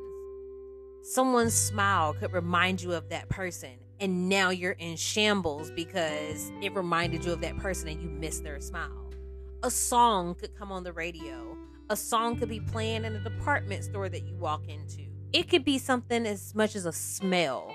Someone's 1.00 1.54
smile 1.54 2.12
could 2.12 2.34
remind 2.34 2.82
you 2.82 2.92
of 2.92 3.08
that 3.08 3.30
person, 3.30 3.70
and 4.00 4.28
now 4.28 4.50
you're 4.50 4.72
in 4.72 4.96
shambles 4.96 5.70
because 5.70 6.50
it 6.62 6.74
reminded 6.74 7.24
you 7.24 7.32
of 7.32 7.40
that 7.40 7.56
person 7.58 7.88
and 7.88 8.02
you 8.02 8.08
missed 8.08 8.42
their 8.42 8.60
smile. 8.60 9.10
A 9.62 9.70
song 9.70 10.34
could 10.34 10.54
come 10.56 10.70
on 10.70 10.84
the 10.84 10.92
radio. 10.92 11.56
A 11.90 11.96
song 11.96 12.36
could 12.36 12.48
be 12.48 12.60
playing 12.60 13.04
in 13.04 13.14
a 13.14 13.20
department 13.20 13.84
store 13.84 14.08
that 14.08 14.26
you 14.26 14.36
walk 14.36 14.68
into. 14.68 15.02
It 15.32 15.48
could 15.48 15.64
be 15.64 15.78
something 15.78 16.26
as 16.26 16.54
much 16.54 16.76
as 16.76 16.86
a 16.86 16.92
smell. 16.92 17.74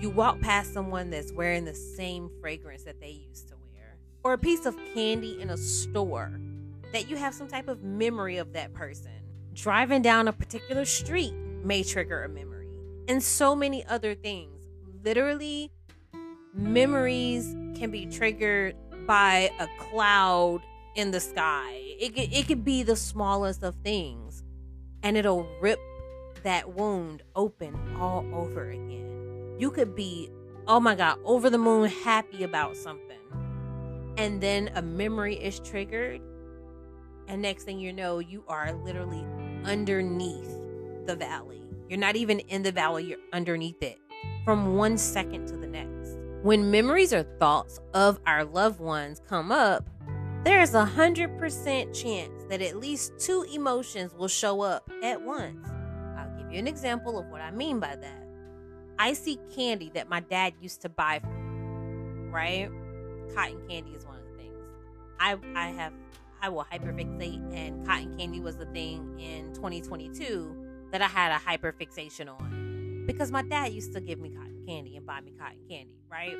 You 0.00 0.10
walk 0.10 0.40
past 0.40 0.72
someone 0.72 1.10
that's 1.10 1.32
wearing 1.32 1.64
the 1.64 1.74
same 1.74 2.30
fragrance 2.40 2.84
that 2.84 3.00
they 3.00 3.10
used 3.10 3.48
to 3.48 3.54
wear, 3.72 3.96
or 4.22 4.32
a 4.32 4.38
piece 4.38 4.66
of 4.66 4.76
candy 4.94 5.40
in 5.40 5.50
a 5.50 5.56
store 5.56 6.40
that 6.92 7.08
you 7.08 7.16
have 7.16 7.34
some 7.34 7.48
type 7.48 7.68
of 7.68 7.82
memory 7.82 8.36
of 8.36 8.52
that 8.52 8.72
person. 8.72 9.12
Driving 9.54 10.02
down 10.02 10.28
a 10.28 10.32
particular 10.32 10.84
street 10.84 11.34
may 11.34 11.82
trigger 11.82 12.24
a 12.24 12.28
memory, 12.28 12.68
and 13.08 13.22
so 13.22 13.54
many 13.54 13.84
other 13.86 14.14
things. 14.14 14.59
Literally, 15.02 15.70
memories 16.54 17.54
can 17.74 17.90
be 17.90 18.06
triggered 18.06 18.76
by 19.06 19.50
a 19.58 19.66
cloud 19.78 20.60
in 20.94 21.10
the 21.10 21.20
sky. 21.20 21.72
It 21.98 22.14
could, 22.14 22.32
it 22.32 22.46
could 22.46 22.64
be 22.64 22.82
the 22.82 22.96
smallest 22.96 23.62
of 23.62 23.74
things, 23.76 24.42
and 25.02 25.16
it'll 25.16 25.48
rip 25.60 25.78
that 26.42 26.74
wound 26.74 27.22
open 27.34 27.96
all 27.98 28.26
over 28.34 28.70
again. 28.70 29.56
You 29.58 29.70
could 29.70 29.94
be, 29.94 30.30
oh 30.66 30.80
my 30.80 30.94
God, 30.94 31.18
over 31.24 31.50
the 31.50 31.58
moon 31.58 31.88
happy 31.88 32.44
about 32.44 32.76
something 32.76 33.10
and 34.16 34.40
then 34.40 34.70
a 34.74 34.82
memory 34.82 35.34
is 35.34 35.60
triggered 35.60 36.20
and 37.28 37.40
next 37.40 37.64
thing 37.64 37.78
you 37.78 37.92
know 37.92 38.18
you 38.18 38.44
are 38.48 38.72
literally 38.72 39.24
underneath 39.64 40.50
the 41.06 41.16
valley. 41.16 41.62
You're 41.88 41.98
not 41.98 42.16
even 42.16 42.40
in 42.40 42.62
the 42.62 42.72
valley, 42.72 43.04
you're 43.04 43.18
underneath 43.32 43.82
it 43.82 43.98
from 44.44 44.76
one 44.76 44.96
second 44.98 45.46
to 45.48 45.56
the 45.56 45.66
next. 45.66 46.16
When 46.42 46.70
memories 46.70 47.12
or 47.12 47.22
thoughts 47.22 47.80
of 47.94 48.18
our 48.26 48.44
loved 48.44 48.80
ones 48.80 49.20
come 49.28 49.52
up, 49.52 49.88
there's 50.44 50.72
a 50.74 50.84
hundred 50.84 51.38
percent 51.38 51.94
chance 51.94 52.44
that 52.48 52.62
at 52.62 52.76
least 52.76 53.12
two 53.18 53.44
emotions 53.52 54.14
will 54.14 54.28
show 54.28 54.62
up 54.62 54.90
at 55.02 55.20
once. 55.20 55.68
I'll 56.16 56.34
give 56.38 56.50
you 56.50 56.58
an 56.58 56.66
example 56.66 57.18
of 57.18 57.26
what 57.26 57.42
I 57.42 57.50
mean 57.50 57.78
by 57.78 57.96
that. 57.96 58.26
I 58.98 59.12
see 59.12 59.38
candy 59.54 59.90
that 59.94 60.08
my 60.08 60.20
dad 60.20 60.54
used 60.60 60.80
to 60.82 60.88
buy 60.88 61.20
for 61.20 61.28
me, 61.28 62.30
right? 62.30 62.70
Cotton 63.34 63.60
candy 63.68 63.90
is 63.90 64.06
one 64.06 64.16
of 64.16 64.24
the 64.30 64.42
things. 64.42 64.56
I 65.18 65.36
I 65.54 65.68
have 65.68 65.92
I 66.42 66.48
will 66.48 66.64
hyperfixate, 66.64 67.54
and 67.54 67.86
cotton 67.86 68.16
candy 68.16 68.40
was 68.40 68.56
the 68.56 68.66
thing 68.66 69.20
in 69.20 69.52
2022 69.52 70.56
that 70.90 71.02
I 71.02 71.06
had 71.06 71.32
a 71.32 71.38
hyperfixation 71.38 72.30
on 72.30 72.69
because 73.06 73.30
my 73.30 73.42
dad 73.42 73.72
used 73.72 73.92
to 73.94 74.00
give 74.00 74.18
me 74.18 74.30
cotton 74.30 74.64
candy 74.66 74.96
and 74.96 75.06
buy 75.06 75.20
me 75.20 75.32
cotton 75.38 75.60
candy, 75.68 76.00
right? 76.10 76.36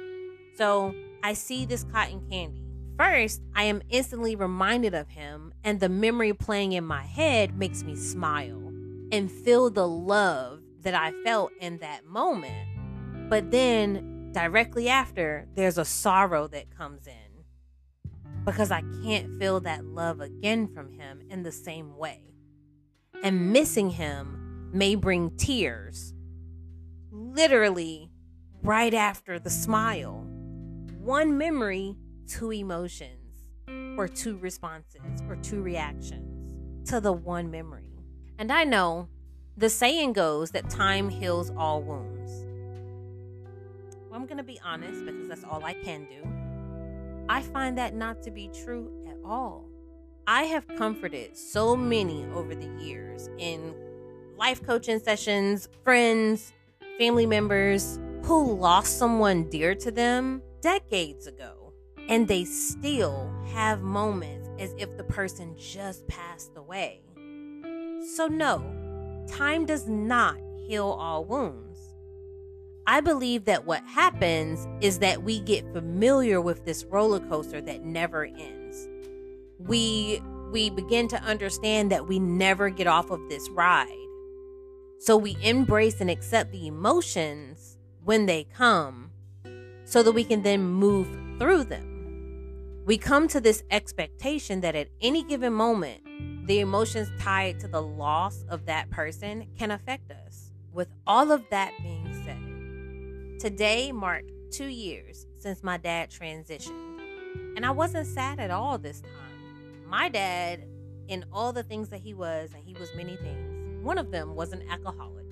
So 0.56 0.94
I 1.22 1.32
see 1.34 1.64
this 1.64 1.84
cotton 1.84 2.22
candy. 2.30 2.62
First, 2.98 3.40
I 3.54 3.64
am 3.64 3.80
instantly 3.88 4.36
reminded 4.36 4.94
of 4.94 5.08
him, 5.08 5.54
and 5.64 5.80
the 5.80 5.88
memory 5.88 6.34
playing 6.34 6.72
in 6.72 6.84
my 6.84 7.02
head 7.02 7.56
makes 7.56 7.82
me 7.82 7.96
smile 7.96 8.72
and 9.10 9.30
feel 9.30 9.70
the 9.70 9.88
love 9.88 10.60
that 10.82 10.94
I 10.94 11.12
felt 11.24 11.52
in 11.60 11.78
that 11.78 12.04
moment. 12.04 12.68
But 13.30 13.50
then, 13.50 14.32
directly 14.32 14.88
after, 14.88 15.46
there's 15.54 15.78
a 15.78 15.84
sorrow 15.84 16.46
that 16.48 16.76
comes 16.76 17.06
in 17.06 17.14
because 18.44 18.70
I 18.70 18.82
can't 19.02 19.38
feel 19.38 19.60
that 19.60 19.84
love 19.84 20.20
again 20.20 20.68
from 20.68 20.92
him 20.92 21.20
in 21.30 21.42
the 21.42 21.52
same 21.52 21.96
way. 21.96 22.20
And 23.22 23.52
missing 23.52 23.90
him 23.90 24.70
may 24.72 24.94
bring 24.94 25.30
tears, 25.36 26.14
literally 27.34 28.10
right 28.62 28.94
after 28.94 29.38
the 29.38 29.50
smile. 29.50 30.26
One 30.98 31.38
memory, 31.38 31.96
two 32.26 32.52
emotions, 32.52 33.46
or 33.96 34.08
two 34.08 34.36
responses, 34.38 35.22
or 35.28 35.36
two 35.36 35.62
reactions 35.62 36.88
to 36.90 37.00
the 37.00 37.12
one 37.12 37.50
memory. 37.50 37.90
And 38.38 38.52
I 38.52 38.64
know 38.64 39.08
the 39.56 39.70
saying 39.70 40.14
goes 40.14 40.50
that 40.52 40.68
time 40.70 41.08
heals 41.08 41.50
all 41.56 41.82
wounds. 41.82 42.46
Well, 44.08 44.18
I'm 44.18 44.26
going 44.26 44.38
to 44.38 44.42
be 44.42 44.60
honest 44.64 45.04
because 45.04 45.28
that's 45.28 45.44
all 45.44 45.64
I 45.64 45.74
can 45.74 46.06
do. 46.06 47.26
I 47.28 47.42
find 47.42 47.78
that 47.78 47.94
not 47.94 48.22
to 48.24 48.30
be 48.30 48.48
true 48.64 48.90
at 49.08 49.16
all. 49.24 49.66
I 50.26 50.44
have 50.44 50.66
comforted 50.76 51.36
so 51.36 51.76
many 51.76 52.24
over 52.34 52.54
the 52.54 52.68
years 52.82 53.28
in 53.38 53.74
life 54.36 54.62
coaching 54.62 54.98
sessions, 54.98 55.68
friends, 55.84 56.52
family 57.00 57.24
members 57.24 57.98
who 58.24 58.54
lost 58.56 58.98
someone 58.98 59.48
dear 59.48 59.74
to 59.74 59.90
them 59.90 60.42
decades 60.60 61.26
ago, 61.26 61.72
and 62.10 62.28
they 62.28 62.44
still 62.44 63.32
have 63.54 63.80
moments 63.80 64.50
as 64.58 64.74
if 64.76 64.94
the 64.98 65.04
person 65.04 65.56
just 65.56 66.06
passed 66.08 66.52
away. 66.56 67.00
So, 68.14 68.26
no, 68.26 69.24
time 69.26 69.64
does 69.64 69.88
not 69.88 70.36
heal 70.66 70.88
all 70.88 71.24
wounds. 71.24 71.78
I 72.86 73.00
believe 73.00 73.46
that 73.46 73.64
what 73.64 73.82
happens 73.84 74.68
is 74.82 74.98
that 74.98 75.22
we 75.22 75.40
get 75.40 75.72
familiar 75.72 76.38
with 76.38 76.66
this 76.66 76.84
roller 76.84 77.20
coaster 77.20 77.62
that 77.62 77.82
never 77.82 78.26
ends. 78.26 78.88
We 79.58 80.20
we 80.52 80.68
begin 80.68 81.08
to 81.08 81.22
understand 81.22 81.92
that 81.92 82.08
we 82.08 82.18
never 82.18 82.68
get 82.68 82.88
off 82.88 83.10
of 83.10 83.26
this 83.30 83.48
ride. 83.50 83.96
So 85.00 85.16
we 85.16 85.38
embrace 85.40 86.02
and 86.02 86.10
accept 86.10 86.52
the 86.52 86.66
emotions 86.66 87.78
when 88.04 88.26
they 88.26 88.44
come 88.44 89.12
so 89.84 90.02
that 90.02 90.12
we 90.12 90.24
can 90.24 90.42
then 90.42 90.62
move 90.62 91.08
through 91.38 91.64
them. 91.64 92.82
We 92.84 92.98
come 92.98 93.26
to 93.28 93.40
this 93.40 93.62
expectation 93.70 94.60
that 94.60 94.76
at 94.76 94.88
any 95.00 95.22
given 95.22 95.54
moment, 95.54 96.46
the 96.46 96.60
emotions 96.60 97.10
tied 97.18 97.60
to 97.60 97.68
the 97.68 97.80
loss 97.80 98.44
of 98.50 98.66
that 98.66 98.90
person 98.90 99.46
can 99.58 99.70
affect 99.70 100.10
us. 100.10 100.52
With 100.70 100.88
all 101.06 101.32
of 101.32 101.44
that 101.48 101.72
being 101.82 102.22
said, 102.22 103.40
Today 103.40 103.92
marked 103.92 104.30
two 104.52 104.66
years 104.66 105.26
since 105.38 105.62
my 105.62 105.78
dad 105.78 106.10
transitioned, 106.10 107.00
and 107.56 107.64
I 107.64 107.70
wasn't 107.70 108.06
sad 108.06 108.38
at 108.38 108.50
all 108.50 108.76
this 108.76 109.00
time. 109.00 109.86
My 109.88 110.10
dad, 110.10 110.62
in 111.08 111.24
all 111.32 111.54
the 111.54 111.62
things 111.62 111.88
that 111.88 112.00
he 112.00 112.12
was, 112.12 112.50
and 112.52 112.62
he 112.62 112.74
was 112.74 112.90
many 112.94 113.16
things, 113.16 113.49
one 113.82 113.98
of 113.98 114.10
them 114.10 114.34
was 114.34 114.52
an 114.52 114.62
alcoholic. 114.68 115.26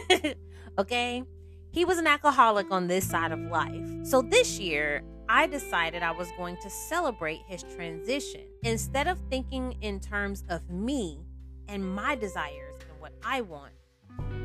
okay? 0.78 1.22
He 1.70 1.84
was 1.84 1.98
an 1.98 2.06
alcoholic 2.06 2.70
on 2.70 2.86
this 2.86 3.08
side 3.08 3.32
of 3.32 3.40
life. 3.40 3.82
So 4.04 4.22
this 4.22 4.58
year, 4.58 5.02
I 5.28 5.46
decided 5.46 6.02
I 6.02 6.12
was 6.12 6.28
going 6.36 6.56
to 6.62 6.70
celebrate 6.70 7.40
his 7.46 7.62
transition. 7.62 8.42
Instead 8.62 9.08
of 9.08 9.18
thinking 9.30 9.76
in 9.80 9.98
terms 10.00 10.44
of 10.48 10.68
me 10.70 11.24
and 11.68 11.84
my 11.84 12.14
desires 12.14 12.78
and 12.88 13.00
what 13.00 13.12
I 13.24 13.40
want, 13.40 13.72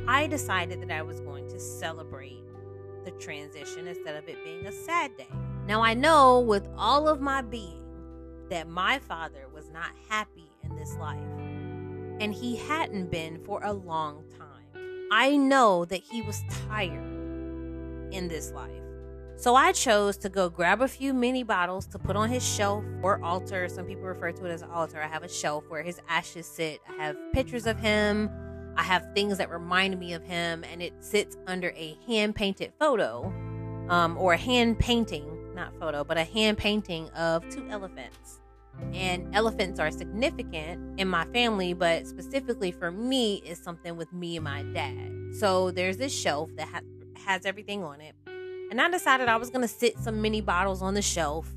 I 0.07 0.27
decided 0.27 0.81
that 0.81 0.91
I 0.91 1.01
was 1.01 1.19
going 1.19 1.47
to 1.49 1.59
celebrate 1.59 2.41
the 3.05 3.11
transition 3.11 3.87
instead 3.87 4.15
of 4.15 4.27
it 4.27 4.43
being 4.43 4.65
a 4.65 4.71
sad 4.71 5.15
day. 5.17 5.27
Now, 5.67 5.83
I 5.83 5.93
know 5.93 6.39
with 6.39 6.67
all 6.77 7.07
of 7.07 7.21
my 7.21 7.41
being 7.41 7.83
that 8.49 8.67
my 8.67 8.99
father 8.99 9.47
was 9.53 9.69
not 9.69 9.91
happy 10.09 10.49
in 10.63 10.75
this 10.75 10.95
life, 10.95 11.19
and 12.19 12.33
he 12.33 12.55
hadn't 12.55 13.11
been 13.11 13.43
for 13.43 13.63
a 13.63 13.73
long 13.73 14.23
time. 14.37 15.07
I 15.11 15.37
know 15.37 15.85
that 15.85 16.01
he 16.01 16.21
was 16.21 16.43
tired 16.67 18.13
in 18.13 18.27
this 18.27 18.51
life. 18.51 18.71
So 19.35 19.55
I 19.55 19.71
chose 19.71 20.17
to 20.17 20.29
go 20.29 20.49
grab 20.49 20.81
a 20.81 20.87
few 20.87 21.13
mini 21.13 21.43
bottles 21.43 21.85
to 21.87 21.99
put 21.99 22.17
on 22.17 22.29
his 22.29 22.45
shelf 22.45 22.83
or 23.01 23.23
altar. 23.23 23.69
Some 23.69 23.85
people 23.85 24.03
refer 24.03 24.33
to 24.33 24.45
it 24.45 24.51
as 24.51 24.61
an 24.61 24.69
altar. 24.69 25.01
I 25.01 25.07
have 25.07 25.23
a 25.23 25.29
shelf 25.29 25.63
where 25.69 25.81
his 25.81 26.01
ashes 26.09 26.45
sit. 26.45 26.81
I 26.89 27.03
have 27.05 27.15
pictures 27.31 27.65
of 27.65 27.79
him. 27.79 28.29
I 28.75 28.83
have 28.83 29.07
things 29.15 29.37
that 29.37 29.49
remind 29.49 29.97
me 29.99 30.13
of 30.13 30.23
him, 30.23 30.63
and 30.63 30.81
it 30.81 30.93
sits 30.99 31.37
under 31.47 31.69
a 31.69 31.97
hand 32.05 32.35
painted 32.35 32.73
photo 32.79 33.33
um, 33.89 34.17
or 34.17 34.33
a 34.33 34.37
hand 34.37 34.79
painting, 34.79 35.53
not 35.53 35.77
photo, 35.79 36.03
but 36.03 36.17
a 36.17 36.23
hand 36.23 36.57
painting 36.57 37.09
of 37.09 37.47
two 37.49 37.67
elephants. 37.69 38.38
And 38.93 39.33
elephants 39.35 39.79
are 39.79 39.91
significant 39.91 40.99
in 40.99 41.07
my 41.07 41.25
family, 41.25 41.73
but 41.73 42.07
specifically 42.07 42.71
for 42.71 42.91
me, 42.91 43.35
is 43.45 43.59
something 43.59 43.97
with 43.97 44.11
me 44.11 44.37
and 44.37 44.43
my 44.43 44.63
dad. 44.63 45.35
So 45.39 45.71
there's 45.71 45.97
this 45.97 46.13
shelf 46.13 46.49
that 46.55 46.67
ha- 46.67 46.81
has 47.25 47.45
everything 47.45 47.83
on 47.83 48.01
it. 48.01 48.15
And 48.71 48.81
I 48.81 48.89
decided 48.89 49.27
I 49.29 49.37
was 49.37 49.49
gonna 49.49 49.67
sit 49.67 49.99
some 49.99 50.21
mini 50.21 50.41
bottles 50.41 50.81
on 50.81 50.93
the 50.93 51.01
shelf 51.01 51.47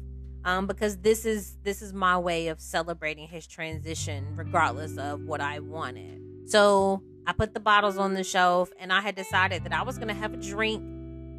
um, 0.44 0.66
because 0.66 0.98
this 0.98 1.24
is 1.24 1.56
this 1.62 1.82
is 1.82 1.92
my 1.92 2.18
way 2.18 2.48
of 2.48 2.60
celebrating 2.60 3.28
his 3.28 3.46
transition, 3.46 4.26
regardless 4.36 4.96
of 4.98 5.22
what 5.22 5.40
I 5.40 5.60
wanted. 5.60 6.20
So 6.46 7.02
I 7.26 7.32
put 7.32 7.54
the 7.54 7.60
bottles 7.60 7.98
on 7.98 8.14
the 8.14 8.24
shelf 8.24 8.70
and 8.78 8.92
I 8.92 9.00
had 9.00 9.14
decided 9.14 9.64
that 9.64 9.72
I 9.72 9.82
was 9.82 9.96
going 9.96 10.08
to 10.08 10.14
have 10.14 10.34
a 10.34 10.36
drink 10.36 10.82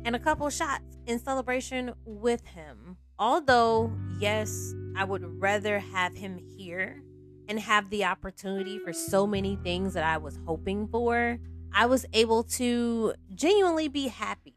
and 0.06 0.16
a 0.16 0.20
couple 0.20 0.50
shots 0.50 0.98
in 1.06 1.20
celebration 1.20 1.94
with 2.06 2.46
him. 2.46 2.98
Although, 3.20 3.92
yes, 4.20 4.74
I 4.96 5.04
would 5.04 5.42
rather 5.42 5.80
have 5.80 6.16
him 6.16 6.40
here 6.58 7.02
and 7.48 7.60
have 7.60 7.90
the 7.90 8.06
opportunity 8.06 8.80
for 8.80 8.94
so 8.94 9.28
many 9.28 9.58
things 9.64 9.94
that 9.94 10.04
I 10.04 10.18
was 10.18 10.40
hoping 10.46 10.88
for, 10.88 11.40
I 11.74 11.86
was 11.88 12.06
able 12.14 12.44
to 12.44 13.14
genuinely 13.34 13.88
be 13.88 14.08
happy 14.08 14.56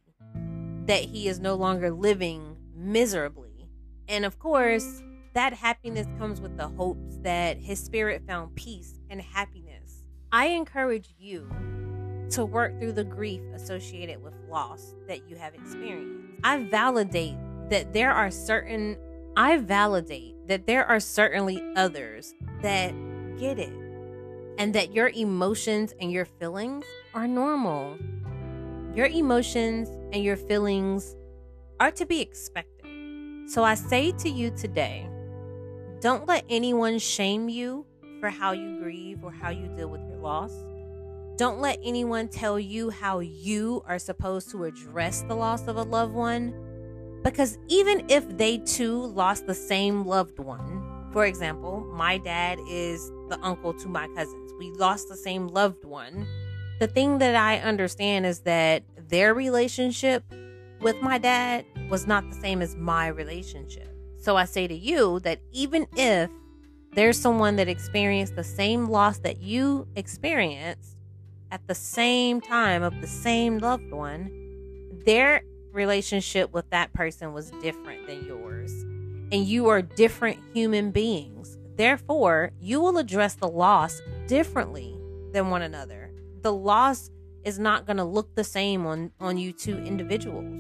that 0.87 1.03
he 1.03 1.26
is 1.26 1.41
no 1.41 1.55
longer 1.55 1.91
living 1.91 2.57
miserably. 2.74 3.68
And 4.09 4.24
of 4.24 4.39
course, 4.39 5.03
that 5.32 5.53
happiness 5.53 6.07
comes 6.18 6.41
with 6.41 6.57
the 6.57 6.68
hopes 6.68 7.18
that 7.22 7.59
his 7.59 7.82
spirit 7.82 8.22
found 8.26 8.55
peace 8.55 8.99
and 9.11 9.20
happiness 9.20 9.66
I 10.32 10.49
encourage 10.49 11.14
you 11.18 11.49
to 12.30 12.45
work 12.45 12.78
through 12.78 12.93
the 12.93 13.05
grief 13.05 13.41
associated 13.55 14.22
with 14.22 14.34
loss 14.51 14.95
that 15.07 15.28
you 15.30 15.37
have 15.37 15.55
experienced. 15.55 16.41
I 16.43 16.64
validate 16.64 17.37
that 17.70 17.93
there 17.93 18.11
are 18.11 18.30
certain 18.30 18.99
I 19.39 19.59
validate 19.59 20.34
that 20.49 20.66
there 20.66 20.87
are 20.87 20.99
certainly 20.99 21.62
others 21.76 22.34
that 22.62 22.95
get 23.39 23.59
it 23.59 23.72
and 24.57 24.74
that 24.74 24.95
your 24.95 25.11
emotions 25.11 25.93
and 26.01 26.11
your 26.11 26.24
feelings 26.24 26.87
are 27.14 27.28
normal. 27.28 27.99
Your 28.95 29.07
emotions 29.07 29.91
and 30.12 30.24
your 30.24 30.37
feelings 30.37 31.14
are 31.78 31.91
to 31.91 32.07
be 32.07 32.22
expected. 32.22 33.51
So 33.51 33.62
I 33.62 33.74
say 33.74 34.12
to 34.12 34.30
you 34.30 34.51
today, 34.57 35.07
don't 36.01 36.26
let 36.26 36.47
anyone 36.49 36.99
shame 36.99 37.51
you 37.51 37.84
for 38.20 38.30
how 38.30 38.53
you 38.53 38.80
grieve 38.80 39.22
or 39.22 39.30
how 39.30 39.51
you 39.51 39.68
deal 39.76 39.89
with 39.89 40.01
your 40.09 40.16
loss. 40.18 40.53
Don't 41.37 41.61
let 41.61 41.78
anyone 41.84 42.28
tell 42.28 42.59
you 42.59 42.89
how 42.89 43.18
you 43.18 43.82
are 43.87 43.99
supposed 43.99 44.51
to 44.53 44.64
address 44.64 45.22
the 45.28 45.34
loss 45.34 45.68
of 45.68 45.76
a 45.76 45.82
loved 45.82 46.14
one. 46.14 46.55
Because 47.23 47.59
even 47.69 48.05
if 48.09 48.37
they 48.37 48.59
too 48.59 49.03
lost 49.07 49.47
the 49.47 49.55
same 49.55 50.05
loved 50.05 50.39
one, 50.39 50.83
For 51.17 51.25
example, 51.25 51.81
my 51.95 52.19
dad 52.19 52.59
is 52.69 53.09
the 53.31 53.39
uncle 53.43 53.73
to 53.73 53.89
my 53.89 54.07
cousins. 54.09 54.53
We 54.59 54.71
lost 54.73 55.09
the 55.09 55.17
same 55.17 55.49
loved 55.49 55.87
one. 55.87 56.27
The 56.79 56.89
thing 56.89 57.17
that 57.21 57.35
I 57.35 57.57
understand 57.57 58.27
is 58.27 58.41
that 58.41 58.83
their 59.09 59.33
relationship 59.33 60.25
with 60.83 61.01
my 61.01 61.17
dad 61.17 61.64
was 61.89 62.07
not 62.07 62.29
the 62.29 62.37
same 62.37 62.61
as 62.61 62.77
my 62.77 63.07
relationship. 63.07 63.91
So 64.19 64.37
I 64.37 64.45
say 64.45 64.67
to 64.67 64.75
you 64.75 65.21
that 65.21 65.41
even 65.53 65.87
if 65.97 66.29
there's 66.93 67.19
someone 67.19 67.57
that 67.57 67.67
experienced 67.67 68.37
the 68.37 68.45
same 68.45 68.85
loss 68.85 69.17
that 69.21 69.41
you 69.41 69.89
experienced 69.97 70.99
at 71.51 71.67
the 71.67 71.75
same 71.75 72.43
time 72.43 72.83
of 72.83 73.01
the 73.01 73.07
same 73.07 73.57
loved 73.57 73.91
one, 73.91 74.31
their 75.07 75.41
relationship 75.77 76.53
with 76.53 76.68
that 76.70 76.93
person 76.93 77.33
was 77.33 77.53
different 77.62 78.07
than 78.09 78.27
yours. 78.27 78.72
And 79.31 79.47
you 79.47 79.68
are 79.68 79.83
different 79.83 80.41
human 80.53 80.91
beings. 80.91 81.59
Therefore, 81.77 82.53
you 82.61 82.81
will 82.81 82.99
address 82.99 83.35
the 83.35 83.49
loss 83.49 84.01
differently 84.27 84.99
than 85.33 85.51
one 85.51 85.62
another. 85.62 86.11
The 86.43 86.53
loss 86.53 87.11
is 87.45 87.59
not 87.59 87.87
going 87.87 87.99
to 87.99 88.05
look 88.05 88.35
the 88.35 88.45
same 88.45 88.87
on, 88.87 89.12
on 89.20 89.39
you 89.39 89.53
two 89.53 89.79
individuals. 89.79 90.53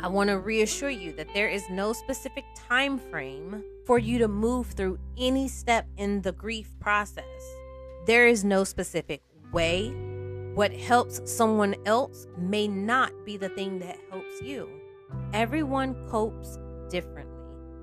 I 0.00 0.08
want 0.08 0.30
to 0.30 0.38
reassure 0.38 0.90
you 0.90 1.12
that 1.12 1.32
there 1.34 1.48
is 1.48 1.68
no 1.70 1.92
specific 1.92 2.44
time 2.54 2.98
frame 2.98 3.64
for 3.84 3.98
you 3.98 4.18
to 4.18 4.28
move 4.28 4.68
through 4.68 4.98
any 5.16 5.48
step 5.48 5.86
in 5.96 6.22
the 6.22 6.32
grief 6.32 6.72
process. 6.80 7.24
There 8.06 8.28
is 8.28 8.44
no 8.44 8.64
specific 8.64 9.22
way. 9.52 9.92
What 10.58 10.72
helps 10.72 11.20
someone 11.24 11.76
else 11.86 12.26
may 12.36 12.66
not 12.66 13.12
be 13.24 13.36
the 13.36 13.48
thing 13.50 13.78
that 13.78 13.96
helps 14.10 14.42
you. 14.42 14.68
Everyone 15.32 15.94
copes 16.08 16.58
differently. 16.90 17.38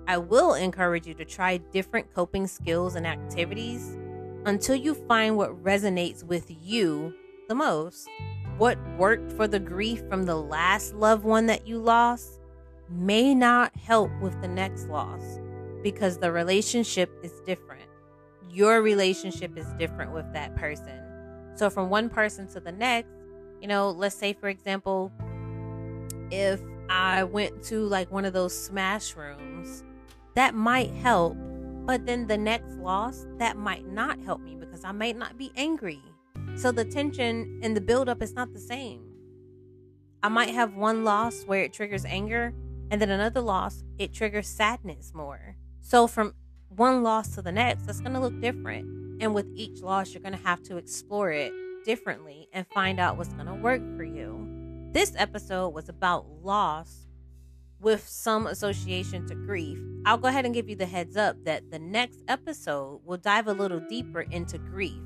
I 0.09 0.17
will 0.17 0.55
encourage 0.55 1.07
you 1.07 1.13
to 1.13 1.23
try 1.23 1.55
different 1.55 2.13
coping 2.13 2.47
skills 2.47 2.95
and 2.95 3.07
activities 3.07 3.97
until 4.45 4.75
you 4.75 4.93
find 4.93 5.37
what 5.37 5.63
resonates 5.63 6.21
with 6.21 6.51
you 6.61 7.13
the 7.47 7.55
most. 7.55 8.09
What 8.57 8.77
worked 8.97 9.31
for 9.31 9.47
the 9.47 9.61
grief 9.61 10.03
from 10.09 10.23
the 10.23 10.35
last 10.35 10.95
loved 10.95 11.23
one 11.23 11.45
that 11.45 11.65
you 11.65 11.77
lost 11.77 12.41
may 12.89 13.33
not 13.33 13.73
help 13.77 14.11
with 14.19 14.41
the 14.41 14.49
next 14.49 14.89
loss 14.89 15.39
because 15.81 16.17
the 16.17 16.33
relationship 16.33 17.09
is 17.23 17.39
different. 17.45 17.87
Your 18.51 18.81
relationship 18.81 19.57
is 19.57 19.67
different 19.79 20.11
with 20.11 20.29
that 20.33 20.57
person. 20.57 21.04
So, 21.55 21.69
from 21.69 21.89
one 21.89 22.09
person 22.09 22.47
to 22.49 22.59
the 22.59 22.71
next, 22.71 23.09
you 23.61 23.67
know, 23.67 23.89
let's 23.89 24.15
say, 24.15 24.33
for 24.33 24.49
example, 24.49 25.11
if 26.31 26.61
I 26.89 27.23
went 27.23 27.63
to 27.63 27.85
like 27.87 28.11
one 28.11 28.25
of 28.25 28.33
those 28.33 28.57
smash 28.57 29.15
rooms, 29.15 29.83
that 30.35 30.53
might 30.53 30.91
help. 30.91 31.37
But 31.85 32.05
then 32.05 32.27
the 32.27 32.37
next 32.37 32.73
loss, 32.77 33.25
that 33.37 33.57
might 33.57 33.87
not 33.87 34.19
help 34.19 34.41
me 34.41 34.55
because 34.55 34.83
I 34.83 34.91
might 34.91 35.17
not 35.17 35.37
be 35.37 35.51
angry. 35.55 36.01
So 36.55 36.71
the 36.71 36.85
tension 36.85 37.59
and 37.63 37.75
the 37.75 37.81
buildup 37.81 38.21
is 38.21 38.33
not 38.33 38.53
the 38.53 38.59
same. 38.59 39.01
I 40.23 40.29
might 40.29 40.49
have 40.49 40.75
one 40.75 41.03
loss 41.03 41.43
where 41.43 41.63
it 41.63 41.73
triggers 41.73 42.05
anger, 42.05 42.53
and 42.89 42.99
then 42.99 43.11
another 43.11 43.41
loss, 43.41 43.83
it 43.97 44.13
triggers 44.13 44.47
sadness 44.47 45.13
more. 45.13 45.55
So 45.81 46.07
from 46.07 46.33
one 46.69 47.03
loss 47.03 47.35
to 47.35 47.41
the 47.41 47.51
next, 47.51 47.85
that's 47.85 47.99
going 47.99 48.13
to 48.13 48.19
look 48.19 48.39
different. 48.41 49.04
And 49.19 49.33
with 49.33 49.47
each 49.55 49.81
loss, 49.81 50.13
you're 50.13 50.21
going 50.21 50.37
to 50.37 50.43
have 50.43 50.61
to 50.63 50.77
explore 50.77 51.31
it 51.31 51.51
differently 51.85 52.47
and 52.53 52.65
find 52.67 52.99
out 52.99 53.17
what's 53.17 53.33
going 53.33 53.47
to 53.47 53.55
work 53.55 53.81
for 53.95 54.03
you. 54.03 54.47
This 54.91 55.13
episode 55.17 55.69
was 55.69 55.89
about 55.89 56.25
loss 56.43 57.07
with 57.79 58.07
some 58.07 58.47
association 58.47 59.27
to 59.27 59.35
grief. 59.35 59.77
I'll 60.05 60.17
go 60.17 60.27
ahead 60.27 60.45
and 60.45 60.53
give 60.53 60.69
you 60.69 60.75
the 60.75 60.85
heads 60.85 61.17
up 61.17 61.35
that 61.45 61.71
the 61.71 61.79
next 61.79 62.21
episode 62.27 63.01
will 63.05 63.17
dive 63.17 63.47
a 63.47 63.53
little 63.53 63.79
deeper 63.79 64.21
into 64.21 64.57
grief 64.57 65.01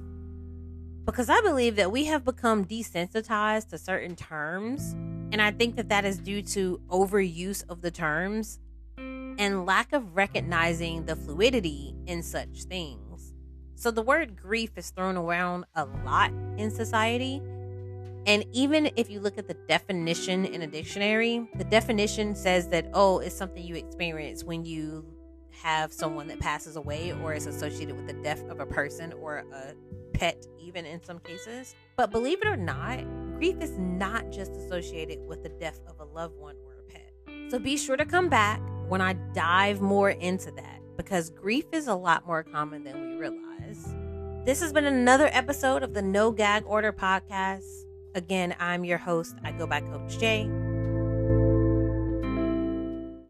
because 1.12 1.30
I 1.30 1.42
believe 1.42 1.76
that 1.78 1.92
we 1.92 2.06
have 2.06 2.24
become 2.24 2.66
desensitized 2.66 3.70
to 3.70 3.80
certain 3.80 4.16
terms. 4.16 4.94
And 5.32 5.42
I 5.42 5.50
think 5.52 5.76
that 5.78 5.90
that 5.90 6.06
is 6.06 6.20
due 6.20 6.44
to 6.44 6.80
overuse 6.88 7.64
of 7.68 7.82
the 7.82 7.90
terms 7.90 8.60
and 8.98 9.66
lack 9.66 9.92
of 9.92 10.16
recognizing 10.16 11.06
the 11.06 11.16
fluidity 11.16 11.96
in 12.06 12.22
such 12.22 12.64
things. 12.64 13.09
So 13.80 13.92
the 13.92 14.02
word 14.02 14.36
grief 14.36 14.72
is 14.76 14.90
thrown 14.90 15.16
around 15.16 15.64
a 15.74 15.86
lot 16.04 16.34
in 16.58 16.70
society. 16.70 17.42
And 18.26 18.44
even 18.52 18.92
if 18.98 19.10
you 19.10 19.22
look 19.22 19.38
at 19.38 19.48
the 19.48 19.54
definition 19.70 20.44
in 20.44 20.64
a 20.64 20.68
dictionary, 20.68 21.50
the 21.56 21.64
definition 21.64 22.36
says 22.36 22.68
that, 22.68 22.90
oh, 22.94 23.20
it's 23.20 23.34
something 23.34 23.64
you 23.64 23.76
experience 23.76 24.44
when 24.44 24.66
you 24.66 25.06
have 25.64 25.94
someone 25.94 26.28
that 26.28 26.42
passes 26.42 26.76
away 26.76 27.14
or 27.24 27.34
is 27.34 27.46
associated 27.46 27.96
with 27.96 28.06
the 28.06 28.22
death 28.22 28.44
of 28.50 28.60
a 28.60 28.66
person 28.66 29.14
or 29.14 29.46
a 29.54 29.74
pet, 30.14 30.46
even 30.60 30.86
in 30.86 31.02
some 31.02 31.20
cases. 31.20 31.74
But 31.96 32.12
believe 32.12 32.42
it 32.42 32.50
or 32.50 32.58
not, 32.58 33.00
grief 33.38 33.62
is 33.62 33.78
not 33.78 34.30
just 34.30 34.52
associated 34.58 35.26
with 35.26 35.42
the 35.42 35.50
death 35.50 35.80
of 35.88 36.02
a 36.02 36.06
loved 36.14 36.38
one 36.38 36.58
or 36.66 36.80
a 36.80 36.92
pet. 36.92 37.14
So 37.50 37.58
be 37.58 37.78
sure 37.78 37.96
to 37.96 38.06
come 38.06 38.28
back 38.28 38.60
when 38.90 39.00
I 39.00 39.14
dive 39.34 39.80
more 39.80 40.10
into 40.10 40.52
that 40.52 40.82
because 40.98 41.30
grief 41.30 41.68
is 41.72 41.88
a 41.88 41.96
lot 41.96 42.28
more 42.28 42.44
common 42.44 42.84
than 42.84 43.12
we 43.12 43.16
realize. 43.16 43.49
This 44.46 44.62
has 44.62 44.74
been 44.74 44.86
another 44.86 45.30
episode 45.32 45.84
of 45.84 45.94
the 45.94 46.02
No 46.02 46.32
Gag 46.32 46.64
Order 46.66 46.92
podcast. 46.92 47.86
Again, 48.16 48.56
I'm 48.60 48.84
your 48.84 48.98
host. 48.98 49.36
I 49.44 49.52
go 49.52 49.68
by 49.68 49.82
Coach 49.82 50.18
Jay. 50.20 50.50